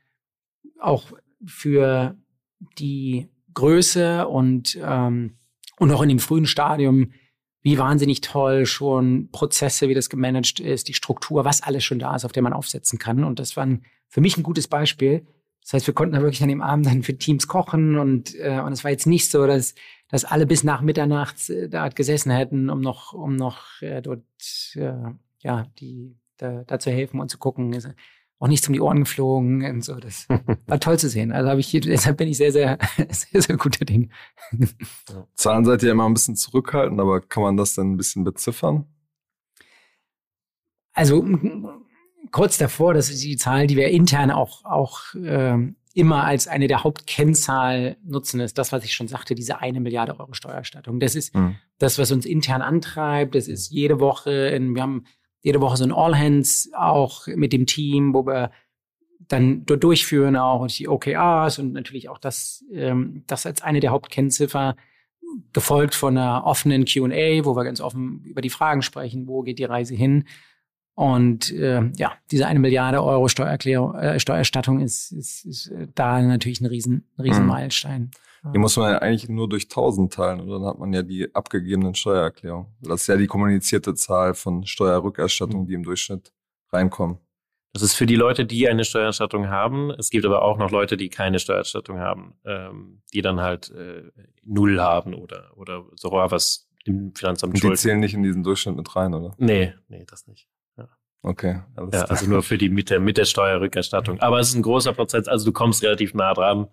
[0.80, 1.06] auch
[1.46, 2.18] für
[2.78, 5.38] die Größe und, ähm,
[5.78, 7.12] und auch in dem frühen Stadium,
[7.62, 12.16] wie wahnsinnig toll schon Prozesse, wie das gemanagt ist, die Struktur, was alles schon da
[12.16, 13.24] ist, auf der man aufsetzen kann.
[13.24, 15.26] Und das war ein, für mich ein gutes Beispiel.
[15.62, 18.60] Das heißt, wir konnten da wirklich an dem Abend dann für Teams kochen und, äh,
[18.60, 19.76] und es war jetzt nicht so, dass
[20.14, 24.22] dass alle bis nach Mitternacht äh, da gesessen hätten, um noch, um noch äh, dort
[24.76, 24.94] äh,
[25.40, 27.74] ja die da, da zu helfen und zu gucken.
[28.44, 29.96] Auch nichts um die Ohren geflogen und so.
[29.96, 30.28] Das
[30.68, 31.32] war toll zu sehen.
[31.32, 32.78] Also habe ich deshalb bin ich sehr, sehr,
[33.10, 34.12] sehr, sehr guter Ding.
[35.34, 38.84] Zahlen seid ihr immer ein bisschen zurückhaltend, aber kann man das dann ein bisschen beziffern?
[40.92, 41.26] Also
[42.32, 46.68] kurz davor, das ist die Zahl, die wir intern auch, auch ähm, immer als eine
[46.68, 51.00] der Hauptkennzahl nutzen, ist das, was ich schon sagte, diese eine Milliarde Euro Steuererstattung.
[51.00, 51.56] Das ist mhm.
[51.78, 53.36] das, was uns intern antreibt.
[53.36, 55.06] Das ist jede Woche, in, wir haben
[55.44, 58.52] jede Woche so ein All Hands auch mit dem Team, wo wir
[59.28, 64.76] dann durchführen auch die OKRs und natürlich auch das, ähm, das als eine der Hauptkennziffer,
[65.52, 69.60] gefolgt von einer offenen Q&A, wo wir ganz offen über die Fragen sprechen, wo geht
[69.60, 70.26] die Reise hin.
[70.96, 76.62] Und äh, ja, diese eine Milliarde Euro Steuererklärung, äh, Steuererstattung ist, ist, ist da natürlich
[76.62, 77.50] ein riesen, riesen mhm.
[77.50, 78.12] Meilenstein.
[78.54, 81.34] Die muss man ja eigentlich nur durch 1000 teilen und dann hat man ja die
[81.34, 82.68] abgegebenen Steuererklärungen.
[82.82, 86.34] Das ist ja die kommunizierte Zahl von Steuerrückerstattungen, die im Durchschnitt
[86.72, 87.20] reinkommen.
[87.72, 89.92] Das ist für die Leute, die eine Steuererstattung haben.
[89.92, 94.12] Es gibt aber auch noch Leute, die keine Steuererstattung haben, ähm, die dann halt äh,
[94.44, 97.76] null haben oder, oder sogar was dem Finanzamt schulden.
[97.76, 99.34] Die zählen nicht in diesen Durchschnitt mit rein, oder?
[99.38, 100.48] Nee, nee, das nicht.
[101.24, 101.62] Okay.
[101.78, 104.20] Alles ja, also nur für die mit der, mit der Steuerrückerstattung.
[104.20, 106.68] Aber es ist ein großer Prozent, also du kommst relativ nah dran.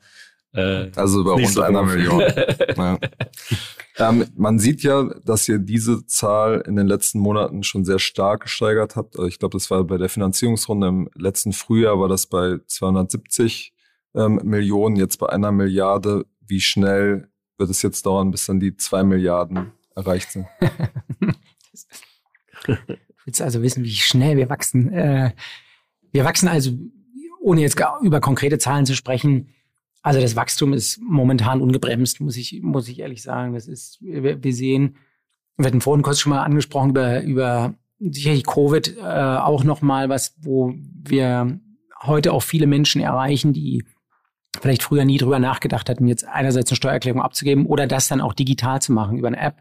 [0.53, 2.21] Äh, also bei rund so einer Million.
[2.77, 2.99] ja.
[3.99, 8.43] ähm, man sieht ja, dass ihr diese Zahl in den letzten Monaten schon sehr stark
[8.43, 9.17] gesteigert habt.
[9.17, 13.73] Also ich glaube, das war bei der Finanzierungsrunde im letzten Frühjahr war das bei 270
[14.17, 16.27] ähm, Millionen, jetzt bei einer Milliarde.
[16.41, 20.47] Wie schnell wird es jetzt dauern, bis dann die zwei Milliarden erreicht sind?
[23.31, 24.93] willst also wissen, wie schnell wir wachsen.
[24.93, 25.33] Äh,
[26.13, 26.73] wir wachsen also,
[27.41, 29.51] ohne jetzt über konkrete Zahlen zu sprechen,
[30.03, 33.53] also das Wachstum ist momentan ungebremst, muss ich, muss ich ehrlich sagen.
[33.53, 34.97] Das ist, wir, wir sehen,
[35.57, 40.35] wir hatten vorhin kurz schon mal angesprochen über, über sicherlich Covid äh, auch nochmal was,
[40.41, 41.61] wo wir
[42.03, 43.85] heute auch viele Menschen erreichen, die
[44.59, 48.33] vielleicht früher nie drüber nachgedacht hatten, jetzt einerseits eine Steuererklärung abzugeben oder das dann auch
[48.33, 49.61] digital zu machen über eine App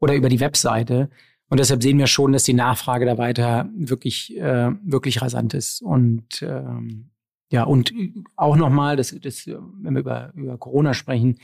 [0.00, 1.10] oder über die Webseite.
[1.48, 5.80] Und deshalb sehen wir schon, dass die Nachfrage da weiter wirklich, äh, wirklich rasant ist.
[5.80, 7.10] Und ähm,
[7.50, 7.92] ja, und
[8.34, 11.34] auch nochmal, das, das, wenn wir über, über Corona sprechen,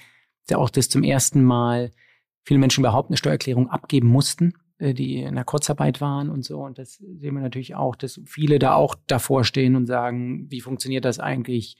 [0.42, 1.92] ist ja auch das zum ersten Mal
[2.44, 6.60] viele Menschen überhaupt eine Steuererklärung abgeben mussten, äh, die in der Kurzarbeit waren und so.
[6.60, 10.60] Und das sehen wir natürlich auch, dass viele da auch davor stehen und sagen, wie
[10.60, 11.76] funktioniert das eigentlich?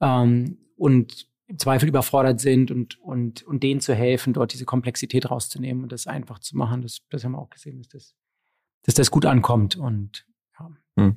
[0.00, 5.30] Ähm, und im Zweifel überfordert sind und, und, und denen zu helfen, dort diese Komplexität
[5.30, 6.82] rauszunehmen und das einfach zu machen.
[6.82, 8.14] Das, das haben wir auch gesehen, dass das,
[8.82, 9.76] dass das gut ankommt.
[9.76, 10.26] Und
[10.58, 10.70] ja.
[10.98, 11.16] Hm.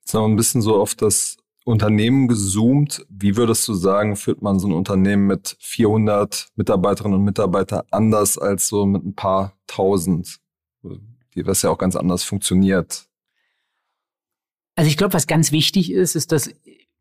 [0.00, 3.06] Jetzt noch ein bisschen so auf das Unternehmen gezoomt.
[3.08, 8.38] Wie würdest du sagen, führt man so ein Unternehmen mit 400 Mitarbeiterinnen und Mitarbeitern anders
[8.38, 10.40] als so mit ein paar tausend,
[10.82, 13.06] die was ja auch ganz anders funktioniert?
[14.74, 16.50] Also ich glaube, was ganz wichtig ist, ist, dass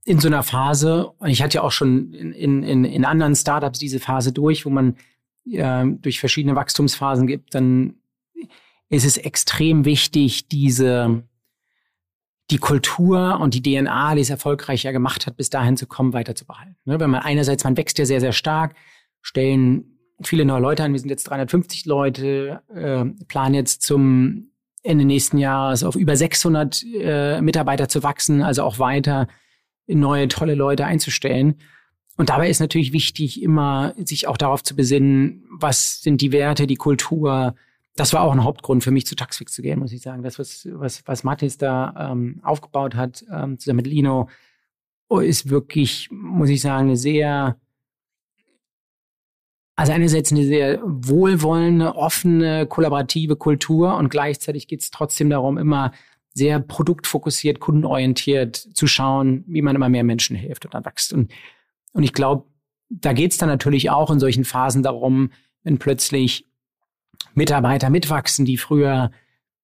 [0.04, 3.80] in so einer Phase, und ich hatte ja auch schon in, in, in anderen Startups
[3.80, 4.96] diese Phase durch, wo man
[5.44, 7.96] ja, durch verschiedene Wachstumsphasen gibt, dann
[8.90, 11.24] ist es extrem wichtig, diese
[12.50, 16.12] die Kultur und die DNA, die es erfolgreich ja gemacht hat, bis dahin zu kommen,
[16.12, 16.76] weiter zu behalten.
[16.84, 17.00] Ne?
[17.00, 18.76] Wenn man einerseits, man wächst ja sehr, sehr stark,
[19.22, 19.86] stellen
[20.22, 20.92] viele neue Leute an.
[20.92, 24.52] Wir sind jetzt 350 Leute, äh, planen jetzt zum
[24.84, 29.28] Ende nächsten Jahres auf über 600 äh, Mitarbeiter zu wachsen, also auch weiter
[29.88, 31.56] neue, tolle Leute einzustellen.
[32.18, 36.68] Und dabei ist natürlich wichtig, immer sich auch darauf zu besinnen, was sind die Werte,
[36.68, 37.56] die Kultur,
[37.96, 40.24] das war auch ein Hauptgrund für mich zu Taxfix zu gehen, muss ich sagen.
[40.24, 44.30] Das, was, was, was Mathis da ähm, aufgebaut hat, ähm, zusammen mit Lino,
[45.10, 47.58] oh, ist wirklich, muss ich sagen, eine sehr,
[49.76, 55.92] also einerseits eine sehr wohlwollende, offene, kollaborative Kultur und gleichzeitig geht es trotzdem darum, immer
[56.34, 61.14] sehr produktfokussiert, kundenorientiert zu schauen, wie man immer mehr Menschen hilft und dann wächst.
[61.14, 61.32] Und,
[61.94, 62.46] und ich glaube,
[62.90, 65.32] da geht es dann natürlich auch in solchen Phasen darum,
[65.64, 66.48] wenn plötzlich
[67.34, 69.12] Mitarbeiter mitwachsen, die früher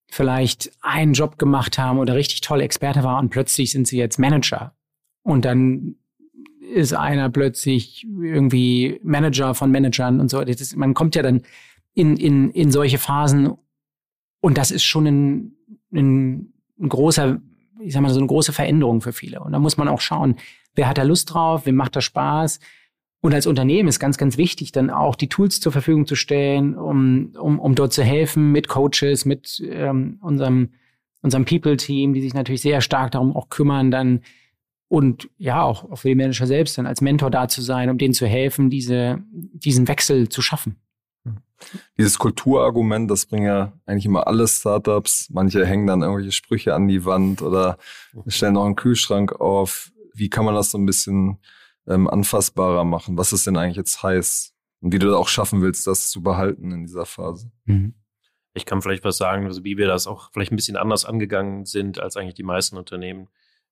[0.09, 4.19] vielleicht einen Job gemacht haben oder richtig toll Experte waren und plötzlich sind sie jetzt
[4.19, 4.73] Manager.
[5.23, 5.95] Und dann
[6.73, 10.39] ist einer plötzlich irgendwie Manager von Managern und so.
[10.41, 11.41] Ist, man kommt ja dann
[11.93, 13.53] in, in, in solche Phasen
[14.39, 15.55] und das ist schon ein,
[15.91, 17.39] ein, ein großer,
[17.79, 19.39] ich sag mal, so eine große Veränderung für viele.
[19.39, 20.35] Und da muss man auch schauen,
[20.75, 22.59] wer hat da Lust drauf, wem macht das Spaß,
[23.19, 26.75] und als Unternehmen ist ganz, ganz wichtig, dann auch die Tools zur Verfügung zu stellen,
[26.75, 30.69] um, um, um dort zu helfen mit Coaches, mit ähm, unserem,
[31.21, 34.21] unserem People-Team, die sich natürlich sehr stark darum auch kümmern, dann
[34.89, 37.97] und ja, auch, auch für die Manager selbst dann als Mentor da zu sein, um
[37.97, 40.77] denen zu helfen, diese, diesen Wechsel zu schaffen.
[41.97, 45.29] Dieses Kulturargument, das bringen ja eigentlich immer alle Startups.
[45.31, 47.77] Manche hängen dann irgendwelche Sprüche an die Wand oder
[48.27, 49.91] stellen noch einen Kühlschrank auf.
[50.13, 51.39] Wie kann man das so ein bisschen
[51.87, 55.61] ähm, anfassbarer machen, was es denn eigentlich jetzt heißt und wie du das auch schaffen
[55.61, 57.51] willst, das zu behalten in dieser Phase.
[57.65, 57.95] Mhm.
[58.53, 61.65] Ich kann vielleicht was sagen, also wie wir das auch vielleicht ein bisschen anders angegangen
[61.65, 63.29] sind als eigentlich die meisten Unternehmen.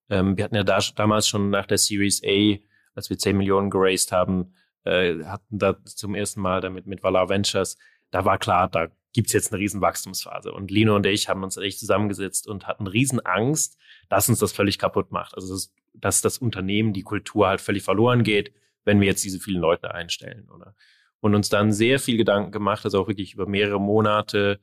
[0.09, 2.57] Ähm, wir hatten ja da, damals schon nach der Series A,
[2.93, 4.53] als wir 10 Millionen geraced haben,
[4.85, 7.77] äh, hatten da zum ersten Mal damit mit Valar Ventures,
[8.11, 10.51] da war klar, da gibt's jetzt eine riesen Wachstumsphase.
[10.51, 13.77] Und Lino und ich haben uns echt zusammengesetzt und hatten riesen Angst,
[14.09, 15.35] dass uns das völlig kaputt macht.
[15.35, 19.39] Also das dass das Unternehmen, die Kultur halt völlig verloren geht, wenn wir jetzt diese
[19.39, 20.75] vielen Leute einstellen, oder?
[21.19, 24.59] Und uns dann sehr viel Gedanken gemacht, also auch wirklich über mehrere Monate,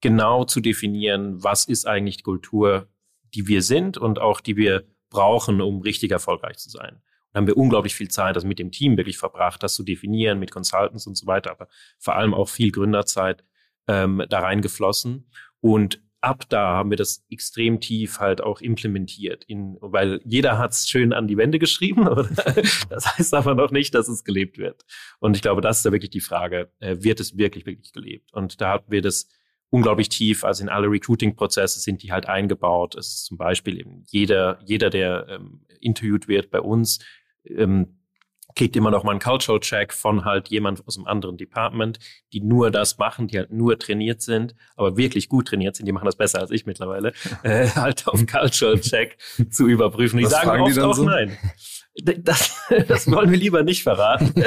[0.00, 2.88] genau zu definieren, was ist eigentlich die Kultur,
[3.34, 7.02] die wir sind und auch die wir brauchen, um richtig erfolgreich zu sein.
[7.34, 10.50] Haben wir unglaublich viel Zeit, das mit dem Team wirklich verbracht, das zu definieren, mit
[10.50, 13.44] Consultants und so weiter, aber vor allem auch viel Gründerzeit
[13.86, 15.30] ähm, da reingeflossen.
[15.60, 20.72] Und ab da haben wir das extrem tief halt auch implementiert, in, weil jeder hat
[20.72, 22.28] es schön an die Wände geschrieben, oder?
[22.88, 24.84] das heißt aber noch nicht, dass es gelebt wird.
[25.18, 28.32] Und ich glaube, das ist da wirklich die Frage, äh, wird es wirklich, wirklich gelebt?
[28.32, 29.28] Und da haben wir das
[29.70, 32.96] unglaublich tief, also in alle Recruiting-Prozesse sind die halt eingebaut.
[32.96, 36.98] Es ist zum Beispiel eben jeder, jeder, der ähm, interviewt wird bei uns,
[37.44, 38.00] ähm,
[38.54, 41.98] kriegt immer noch mal einen Cultural Check von halt jemand aus einem anderen Department,
[42.32, 45.92] die nur das machen, die halt nur trainiert sind, aber wirklich gut trainiert sind, die
[45.92, 49.18] machen das besser als ich mittlerweile, äh, halt auf Cultural Check
[49.50, 50.18] zu überprüfen.
[50.18, 51.04] Die Was sagen oft auch so?
[51.04, 51.36] nein.
[52.02, 52.56] Das,
[52.88, 54.32] das wollen wir lieber nicht verraten.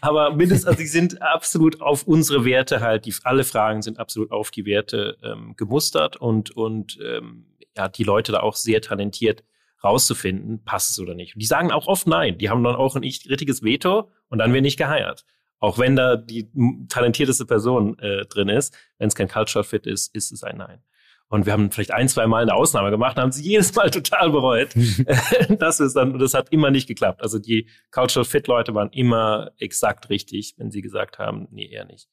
[0.00, 4.32] Aber mindestens, also sie sind absolut auf unsere Werte halt, die, alle Fragen sind absolut
[4.32, 9.44] auf die Werte ähm, gemustert und, und ähm, ja, die Leute da auch sehr talentiert
[9.82, 11.34] rauszufinden, passt es oder nicht.
[11.34, 12.38] Und die sagen auch oft nein.
[12.38, 15.24] Die haben dann auch ein richtiges Veto und dann wird nicht geheiert.
[15.58, 16.48] Auch wenn da die
[16.88, 20.82] talentierteste Person äh, drin ist, wenn es kein Cultural Fit ist, ist es ein Nein.
[21.28, 24.30] Und wir haben vielleicht ein, zwei Mal eine Ausnahme gemacht, haben sie jedes Mal total
[24.30, 24.74] bereut.
[25.58, 27.22] das ist dann, das hat immer nicht geklappt.
[27.22, 31.84] Also die Cultural Fit Leute waren immer exakt richtig, wenn sie gesagt haben, nee, eher
[31.84, 32.08] nicht.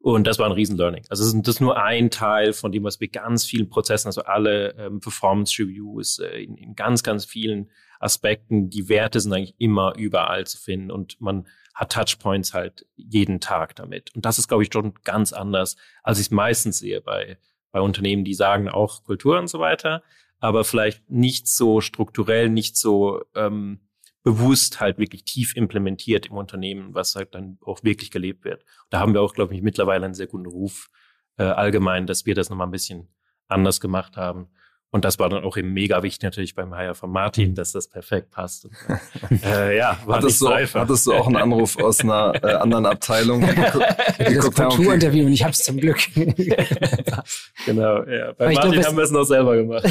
[0.00, 1.04] Und das war ein Riesen-Learning.
[1.08, 4.74] Also das ist nur ein Teil von dem, was wir ganz vielen Prozessen, also alle
[4.78, 10.46] ähm, Performance-Reviews äh, in, in ganz, ganz vielen Aspekten, die Werte sind eigentlich immer überall
[10.46, 14.14] zu finden und man hat Touchpoints halt jeden Tag damit.
[14.14, 17.38] Und das ist, glaube ich, schon ganz anders, als ich es meistens sehe bei,
[17.72, 20.02] bei Unternehmen, die sagen auch Kultur und so weiter,
[20.38, 23.80] aber vielleicht nicht so strukturell, nicht so ähm,
[24.28, 28.62] bewusst halt wirklich tief implementiert im Unternehmen, was halt dann auch wirklich gelebt wird.
[28.90, 30.90] Da haben wir auch, glaube ich, mittlerweile einen sehr guten Ruf
[31.38, 33.08] äh, allgemein, dass wir das nochmal ein bisschen
[33.46, 34.50] anders gemacht haben.
[34.90, 37.88] Und das war dann auch eben mega wichtig natürlich beim Hire von Martin, dass das
[37.88, 38.66] perfekt passt.
[38.66, 38.74] Und,
[39.44, 40.82] äh, ja, war hattest, du, einfach.
[40.82, 43.40] hattest du auch einen Anruf aus einer äh, anderen Abteilung?
[44.18, 46.00] das Kulturinterview und ich habe es zum Glück.
[47.64, 48.32] genau, ja.
[48.32, 49.86] Bei Martin glaub, haben wir es noch selber gemacht.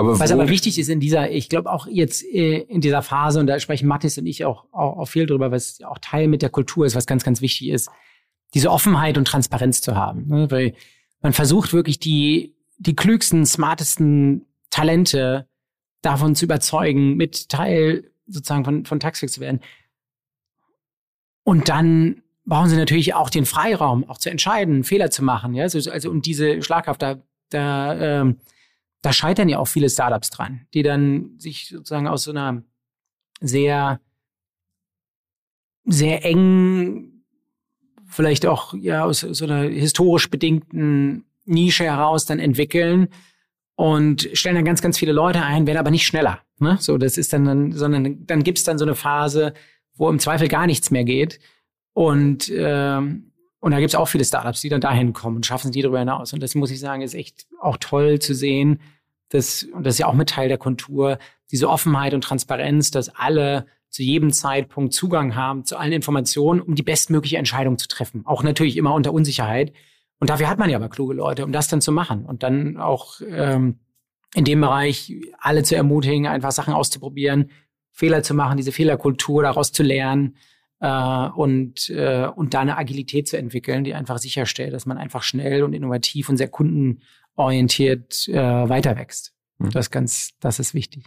[0.00, 3.38] Aber Was aber wichtig ist in dieser, ich glaube auch jetzt äh, in dieser Phase,
[3.38, 6.40] und da sprechen Mathis und ich auch, auch, auch viel drüber, was auch Teil mit
[6.40, 7.90] der Kultur ist, was ganz, ganz wichtig ist,
[8.54, 10.26] diese Offenheit und Transparenz zu haben.
[10.26, 10.50] Ne?
[10.50, 10.74] Weil
[11.20, 15.46] man versucht wirklich die, die klügsten, smartesten Talente
[16.00, 19.60] davon zu überzeugen, mit Teil sozusagen von, von Taxfix zu werden.
[21.44, 25.52] Und dann brauchen sie natürlich auch den Freiraum, auch zu entscheiden, Fehler zu machen.
[25.52, 25.64] Ja?
[25.64, 28.38] Also, also und diese Schlagkraft, da, da ähm,
[29.02, 32.62] da scheitern ja auch viele Startups dran, die dann sich sozusagen aus so einer
[33.40, 34.00] sehr,
[35.84, 37.24] sehr engen,
[38.06, 43.08] vielleicht auch ja aus so einer historisch bedingten Nische heraus dann entwickeln
[43.76, 46.40] und stellen dann ganz, ganz viele Leute ein, werden aber nicht schneller.
[46.58, 46.76] Ne?
[46.80, 49.54] So, das ist dann, dann sondern dann gibt's dann so eine Phase,
[49.94, 51.40] wo im Zweifel gar nichts mehr geht.
[51.94, 53.29] Und ähm,
[53.60, 55.82] und da gibt es auch viele Startups, die dann dahin kommen und schaffen es die
[55.82, 56.32] darüber hinaus.
[56.32, 58.80] Und das muss ich sagen, ist echt auch toll zu sehen,
[59.28, 61.18] dass, und das ist ja auch mit Teil der Kultur,
[61.50, 66.74] diese Offenheit und Transparenz, dass alle zu jedem Zeitpunkt Zugang haben zu allen Informationen, um
[66.74, 68.24] die bestmögliche Entscheidung zu treffen.
[68.24, 69.72] Auch natürlich immer unter Unsicherheit.
[70.20, 72.24] Und dafür hat man ja aber kluge Leute, um das dann zu machen.
[72.24, 73.80] Und dann auch ähm,
[74.34, 77.50] in dem Bereich alle zu ermutigen, einfach Sachen auszuprobieren,
[77.92, 80.36] Fehler zu machen, diese Fehlerkultur daraus zu lernen
[80.80, 85.22] äh, und, äh, und da eine Agilität zu entwickeln, die einfach sicherstellt, dass man einfach
[85.22, 88.34] schnell und innovativ und sehr kundenorientiert äh,
[88.68, 89.34] weiter wächst.
[89.58, 89.70] Mhm.
[89.70, 91.04] Das, ganz, das ist wichtig.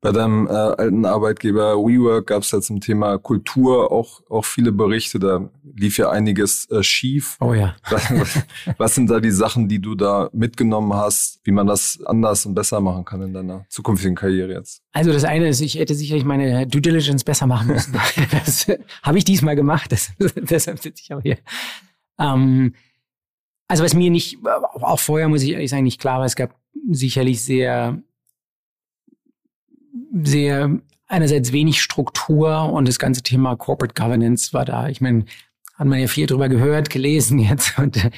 [0.00, 4.70] Bei deinem äh, alten Arbeitgeber WeWork gab es ja zum Thema Kultur auch, auch viele
[4.70, 5.18] Berichte.
[5.18, 7.36] Da lief ja einiges äh, schief.
[7.40, 7.74] Oh ja.
[7.90, 8.42] Was,
[8.76, 12.54] was, sind da die Sachen, die du da mitgenommen hast, wie man das anders und
[12.54, 14.82] besser machen kann in deiner zukünftigen Karriere jetzt?
[14.92, 17.92] Also das eine ist, ich hätte sicherlich meine Due Diligence besser machen müssen.
[18.30, 18.68] das
[19.02, 19.90] habe ich diesmal gemacht.
[19.90, 21.38] Das, deshalb sitze ich auch hier.
[22.20, 22.74] Ähm,
[23.66, 26.54] also was mir nicht, auch vorher muss ich ehrlich sagen, nicht klar war, es gab
[26.88, 28.00] sicherlich sehr
[30.22, 34.88] sehr einerseits wenig Struktur und das ganze Thema Corporate Governance war da.
[34.88, 35.24] Ich meine,
[35.74, 38.10] hat man ja viel drüber gehört, gelesen jetzt und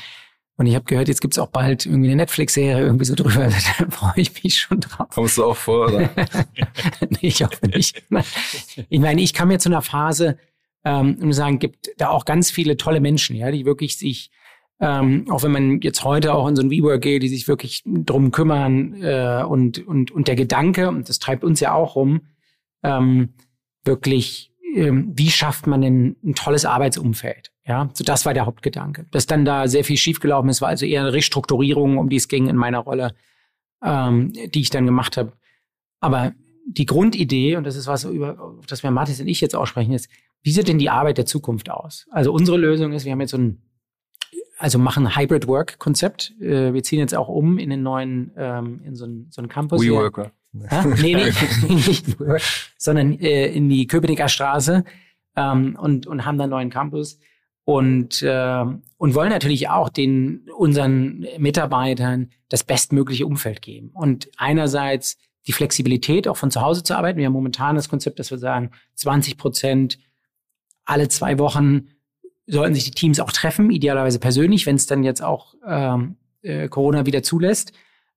[0.61, 3.49] und ich habe gehört, jetzt gibt's auch bald irgendwie eine Netflix-Serie irgendwie so drüber.
[3.79, 5.09] Da freue ich mich schon drauf.
[5.09, 6.11] Kommst du auch vor, oder?
[7.09, 8.03] nee, ich hoffe nicht.
[8.91, 10.37] Ich meine, ich kam jetzt zu einer Phase,
[10.85, 14.31] ähm, um sagen, gibt da auch ganz viele tolle Menschen, ja, die wirklich sich
[14.81, 17.83] ähm, auch wenn man jetzt heute auch in so ein WeWork geht, die sich wirklich
[17.85, 22.23] drum kümmern äh, und, und, und der Gedanke, und das treibt uns ja auch rum,
[22.83, 23.35] ähm,
[23.85, 27.53] wirklich, ähm, wie schafft man denn ein tolles Arbeitsumfeld?
[27.67, 29.07] Ja, so das war der Hauptgedanke.
[29.11, 32.29] Dass dann da sehr viel schiefgelaufen ist, war also eher eine Restrukturierung, um die es
[32.29, 33.15] ging in meiner Rolle,
[33.85, 35.35] ähm, die ich dann gemacht habe.
[36.01, 36.33] Aber
[36.67, 40.09] die Grundidee, und das ist was, über das wir Mathis und ich jetzt aussprechen, ist,
[40.43, 42.07] wie sieht denn die Arbeit der Zukunft aus?
[42.11, 43.63] Also unsere Lösung ist, wir haben jetzt so ein,
[44.59, 46.35] also machen ein Hybrid Work Konzept.
[46.41, 49.83] Äh, wir ziehen jetzt auch um in den neuen, ähm, in so einen, so Campus.
[49.83, 50.33] WeWorker.
[50.53, 50.85] Ja?
[50.85, 51.33] Nee, nee,
[51.75, 52.43] nicht WeWork,
[52.77, 54.85] sondern äh, in die Köpenicker Straße
[55.37, 57.19] ähm, und, und haben da einen neuen Campus
[57.65, 58.65] und, äh,
[58.97, 63.91] und wollen natürlich auch den unseren Mitarbeitern das bestmögliche Umfeld geben.
[63.95, 67.19] Und einerseits die Flexibilität, auch von zu Hause zu arbeiten.
[67.19, 69.99] Wir haben momentan das Konzept, dass wir sagen, 20 Prozent
[70.85, 71.89] alle zwei Wochen
[72.51, 76.69] sollten sich die Teams auch treffen, idealerweise persönlich, wenn es dann jetzt auch ähm, äh,
[76.69, 77.73] Corona wieder zulässt.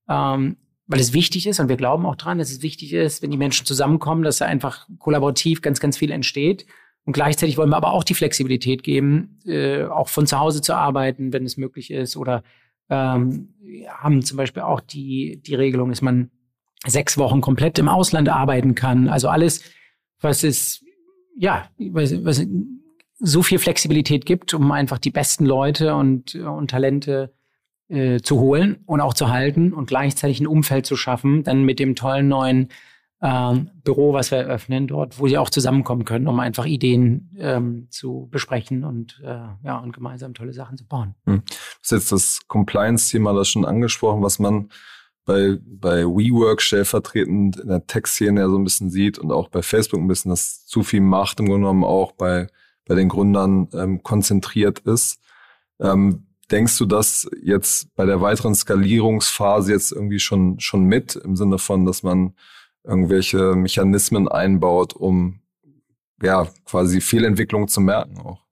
[0.10, 3.32] Ähm, weil es wichtig ist und wir glauben auch dran, dass es wichtig ist, wenn
[3.32, 6.66] die Menschen zusammenkommen, dass da einfach kollaborativ ganz, ganz viel entsteht.
[7.06, 10.76] Und gleichzeitig wollen wir aber auch die Flexibilität geben, äh, auch von zu Hause zu
[10.76, 12.18] arbeiten, wenn es möglich ist.
[12.18, 12.44] Oder
[12.90, 13.54] ähm,
[13.88, 16.32] haben zum Beispiel auch die, die Regelung, dass man
[16.86, 19.08] sechs Wochen komplett im Ausland arbeiten kann.
[19.08, 19.64] Also alles,
[20.20, 20.84] was es,
[21.38, 22.46] ja, was, was
[23.20, 27.34] so viel Flexibilität gibt, um einfach die besten Leute und, und Talente
[27.90, 31.80] äh, zu holen und auch zu halten und gleichzeitig ein Umfeld zu schaffen, dann mit
[31.80, 32.70] dem tollen neuen
[33.22, 37.88] ähm, Büro, was wir eröffnen, dort, wo sie auch zusammenkommen können, um einfach Ideen ähm,
[37.90, 41.16] zu besprechen und äh, ja und gemeinsam tolle Sachen zu bauen.
[41.26, 41.44] Hm.
[41.46, 44.70] Du hast jetzt das Compliance-Thema da schon angesprochen, was man
[45.26, 49.62] bei, bei WeWork stellvertretend in der Tech-Szene ja so ein bisschen sieht und auch bei
[49.62, 52.48] Facebook ein bisschen, dass zu viel Macht im Grunde genommen auch bei,
[52.86, 55.20] bei den Gründern ähm, konzentriert ist.
[55.80, 61.36] Ähm, denkst du das jetzt bei der weiteren Skalierungsphase jetzt irgendwie schon, schon mit, im
[61.36, 62.36] Sinne von, dass man
[62.84, 65.40] irgendwelche Mechanismen einbaut, um
[66.22, 68.44] ja quasi Fehlentwicklung zu merken auch?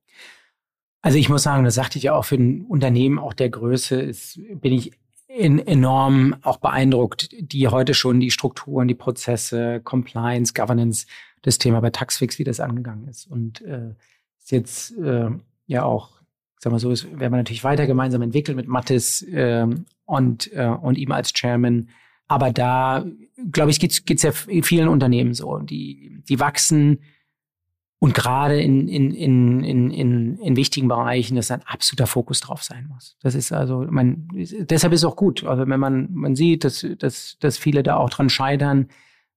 [1.01, 3.99] Also ich muss sagen, das sagte ich ja auch für ein Unternehmen auch der Größe,
[3.99, 4.91] ist, bin ich
[5.27, 11.07] in, enorm auch beeindruckt, die heute schon die Strukturen, die Prozesse, Compliance, Governance,
[11.41, 13.25] das Thema bei Taxfix, wie das angegangen ist.
[13.25, 13.95] Und äh,
[14.51, 15.29] jetzt äh,
[15.67, 16.09] ja auch,
[16.59, 19.67] sagen wir so, ist, werden wir natürlich weiter gemeinsam entwickeln mit Mattis äh,
[20.05, 21.89] und, äh, und ihm als Chairman.
[22.27, 23.05] Aber da,
[23.51, 25.57] glaube ich, geht es ja vielen Unternehmen so.
[25.59, 26.99] Die, die wachsen
[28.03, 32.63] und gerade in, in, in, in, in, in wichtigen Bereichen, dass ein absoluter Fokus drauf
[32.63, 33.15] sein muss.
[33.21, 35.43] Das ist also, man, deshalb ist es auch gut.
[35.43, 38.87] Also wenn man, man sieht, dass, dass, dass viele da auch dran scheitern,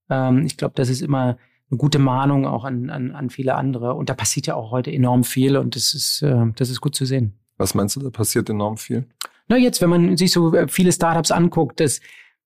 [0.09, 1.37] ähm, ich glaube, das ist immer
[1.71, 3.95] eine gute Mahnung auch an, an, an viele andere.
[3.95, 6.95] Und da passiert ja auch heute enorm viel und das ist, äh, das ist gut
[6.95, 7.39] zu sehen.
[7.57, 9.07] Was meinst du, da passiert enorm viel?
[9.49, 12.01] Na, jetzt, wenn man sich so äh, viele Startups anguckt, dass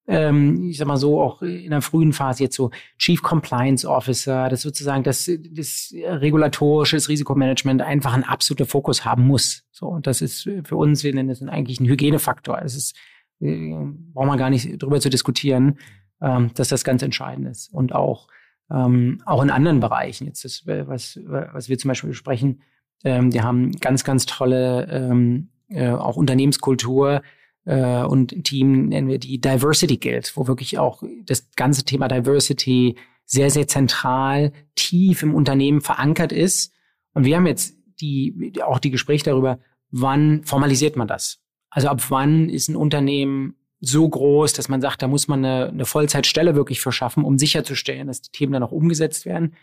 [0.09, 4.48] ähm, ich sag mal so, auch in der frühen Phase jetzt so Chief Compliance Officer,
[4.48, 9.64] das sozusagen das, das regulatorische, das Risikomanagement einfach ein absoluter Fokus haben muss.
[9.70, 12.61] So, und das ist für uns, wir nennen das eigentlich ein Hygienefaktor.
[12.62, 12.96] Es ist,
[13.40, 13.70] äh,
[14.14, 15.78] braucht man gar nicht drüber zu diskutieren,
[16.22, 17.72] ähm, dass das ganz entscheidend ist.
[17.72, 18.28] Und auch,
[18.70, 22.62] ähm, auch in anderen Bereichen, jetzt das, was, was wir zum Beispiel besprechen,
[23.04, 27.22] ähm, die haben ganz, ganz tolle ähm, äh, auch Unternehmenskultur,
[27.68, 32.96] äh, und Team nennen wir die Diversity Guild, wo wirklich auch das ganze Thema Diversity
[33.26, 36.72] sehr, sehr zentral, tief im Unternehmen verankert ist.
[37.12, 39.59] Und wir haben jetzt die, auch die Gespräche darüber,
[39.90, 41.40] wann formalisiert man das?
[41.68, 45.68] Also ab wann ist ein Unternehmen so groß, dass man sagt, da muss man eine,
[45.68, 49.54] eine Vollzeitstelle wirklich für schaffen, um sicherzustellen, dass die Themen dann auch umgesetzt werden.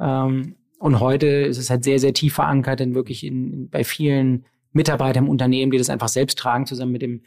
[0.00, 3.84] Ähm, und heute ist es halt sehr, sehr tief verankert, denn wirklich in, in, bei
[3.84, 7.22] vielen Mitarbeitern im Unternehmen, die das einfach selbst tragen, zusammen mit dem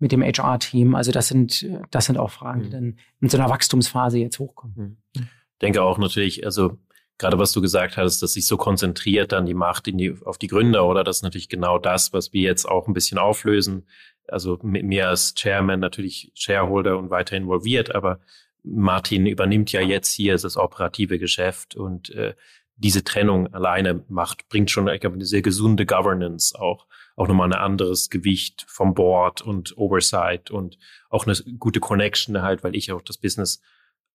[0.00, 0.94] mit dem HR-Team.
[0.96, 2.72] Also das sind, das sind auch Fragen, die mhm.
[2.72, 4.96] dann in so einer Wachstumsphase jetzt hochkommen.
[5.12, 5.28] Ich mhm.
[5.62, 6.78] denke auch natürlich, also
[7.18, 10.46] gerade was du gesagt hast, dass sich so konzentriert dann die Macht die, auf die
[10.46, 13.86] Gründer, oder das ist natürlich genau das, was wir jetzt auch ein bisschen auflösen.
[14.32, 18.20] Also mit mir als Chairman natürlich Shareholder und weiter involviert, aber
[18.62, 22.34] Martin übernimmt ja jetzt hier das operative Geschäft und äh,
[22.76, 27.52] diese Trennung alleine macht, bringt schon ich glaube, eine sehr gesunde Governance auch auch nochmal
[27.52, 30.78] ein anderes Gewicht vom Board und Oversight und
[31.10, 33.60] auch eine gute Connection halt, weil ich auch das Business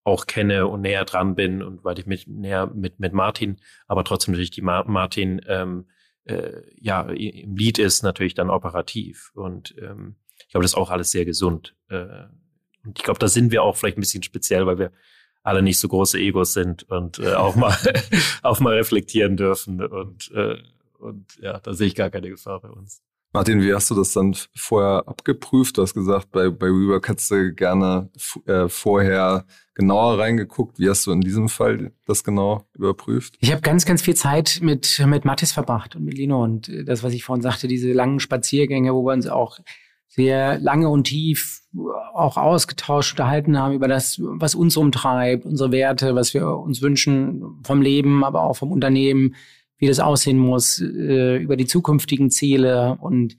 [0.03, 4.03] auch kenne und näher dran bin und weil ich mit näher mit mit Martin, aber
[4.03, 5.85] trotzdem natürlich die Ma Martin ähm,
[6.25, 10.91] äh, ja im Lead ist natürlich dann operativ und ähm, ich glaube das ist auch
[10.91, 12.25] alles sehr gesund äh,
[12.83, 14.91] und ich glaube da sind wir auch vielleicht ein bisschen speziell, weil wir
[15.43, 17.75] alle nicht so große Egos sind und äh, auch mal
[18.43, 20.57] auch mal reflektieren dürfen und äh,
[20.97, 23.03] und ja, da sehe ich gar keine Gefahr bei uns.
[23.35, 25.77] Martin, wie hast du das dann vorher abgeprüft?
[25.77, 28.09] Du hast gesagt, bei, bei WeWork hättest du gerne
[28.45, 30.79] äh, vorher genauer reingeguckt.
[30.79, 33.35] Wie hast du in diesem Fall das genau überprüft?
[33.41, 36.41] Ich habe ganz, ganz viel Zeit mit, mit Mathis verbracht und mit Lino.
[36.41, 39.59] Und das, was ich vorhin sagte, diese langen Spaziergänge, wo wir uns auch
[40.07, 41.59] sehr lange und tief
[42.13, 47.59] auch ausgetauscht, unterhalten haben über das, was uns umtreibt, unsere Werte, was wir uns wünschen
[47.65, 49.35] vom Leben, aber auch vom Unternehmen,
[49.77, 53.37] wie das aussehen muss, äh, über die zukünftigen Ziele und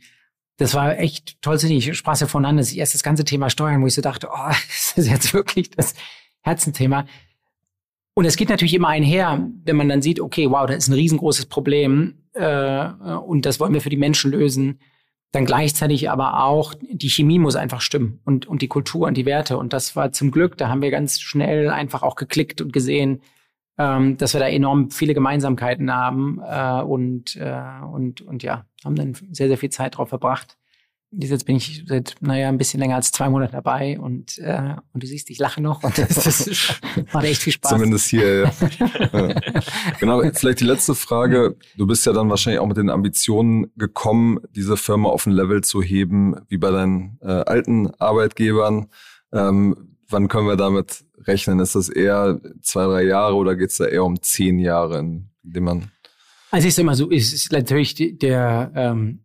[0.59, 1.57] das war echt toll.
[1.65, 2.63] Ich sprach ja voneinander.
[2.63, 5.71] Das erst das ganze Thema Steuern, wo ich so dachte, oh, das ist jetzt wirklich
[5.71, 5.95] das
[6.43, 7.07] Herzenthema.
[8.15, 10.95] Und es geht natürlich immer einher, wenn man dann sieht, okay, wow, da ist ein
[10.95, 12.87] riesengroßes Problem äh,
[13.27, 14.81] und das wollen wir für die Menschen lösen.
[15.33, 19.27] Dann gleichzeitig aber auch, die Chemie muss einfach stimmen und, und die Kultur und die
[19.27, 19.59] Werte.
[19.59, 23.21] Und das war zum Glück, da haben wir ganz schnell einfach auch geklickt und gesehen,
[23.79, 28.97] ähm, dass wir da enorm viele Gemeinsamkeiten haben äh, und, äh, und, und ja, haben
[28.97, 30.57] dann sehr, sehr viel Zeit drauf verbracht.
[31.13, 35.03] Jetzt bin ich seit, naja, ein bisschen länger als zwei Monate dabei und, äh, und
[35.03, 36.81] du siehst, ich lache noch und das, das
[37.13, 37.71] macht echt viel Spaß.
[37.71, 38.53] Zumindest hier, ja.
[39.13, 39.35] ja.
[40.01, 41.57] Genau, vielleicht die letzte Frage.
[41.77, 45.63] Du bist ja dann wahrscheinlich auch mit den Ambitionen gekommen, diese Firma auf ein Level
[45.63, 48.89] zu heben, wie bei deinen äh, alten Arbeitgebern.
[49.33, 51.61] Ähm, wann können wir damit rechnen?
[51.61, 55.31] Ist das eher zwei, drei Jahre oder geht es da eher um zehn Jahre, in
[55.43, 55.91] denen man.
[56.51, 59.25] Also ich sag mal so, es ist natürlich der, ähm,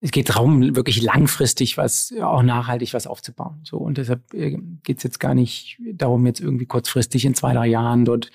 [0.00, 3.60] es geht darum, wirklich langfristig was, auch nachhaltig was aufzubauen.
[3.64, 7.54] So und deshalb äh, geht es jetzt gar nicht darum, jetzt irgendwie kurzfristig in zwei,
[7.54, 8.30] drei Jahren dort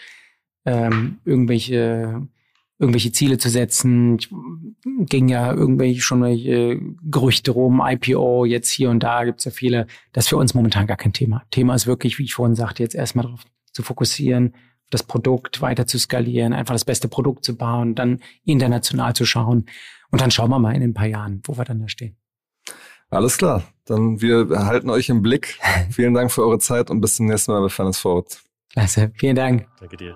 [0.65, 2.27] ähm, irgendwelche
[2.79, 4.17] irgendwelche Ziele zu setzen.
[4.17, 4.29] Ich,
[5.05, 9.85] ging ja irgendwelche schon welche Gerüchte rum, IPO, jetzt hier und da gibt's ja viele.
[10.13, 11.43] Das ist für uns momentan gar kein Thema.
[11.51, 14.55] Thema ist wirklich, wie ich vorhin sagte, jetzt erstmal darauf zu fokussieren,
[14.89, 19.65] das Produkt weiter zu skalieren, einfach das beste Produkt zu bauen, dann international zu schauen.
[20.09, 22.17] Und dann schauen wir mal in ein paar Jahren, wo wir dann da stehen.
[23.09, 23.63] Alles klar.
[23.85, 25.59] Dann wir halten euch im Blick.
[25.91, 28.39] Vielen Dank für eure Zeit und bis zum nächsten Mal bei Finance Forward.
[28.71, 29.11] Klasse.
[29.15, 29.67] Vielen Dank.
[29.79, 30.15] Danke dir.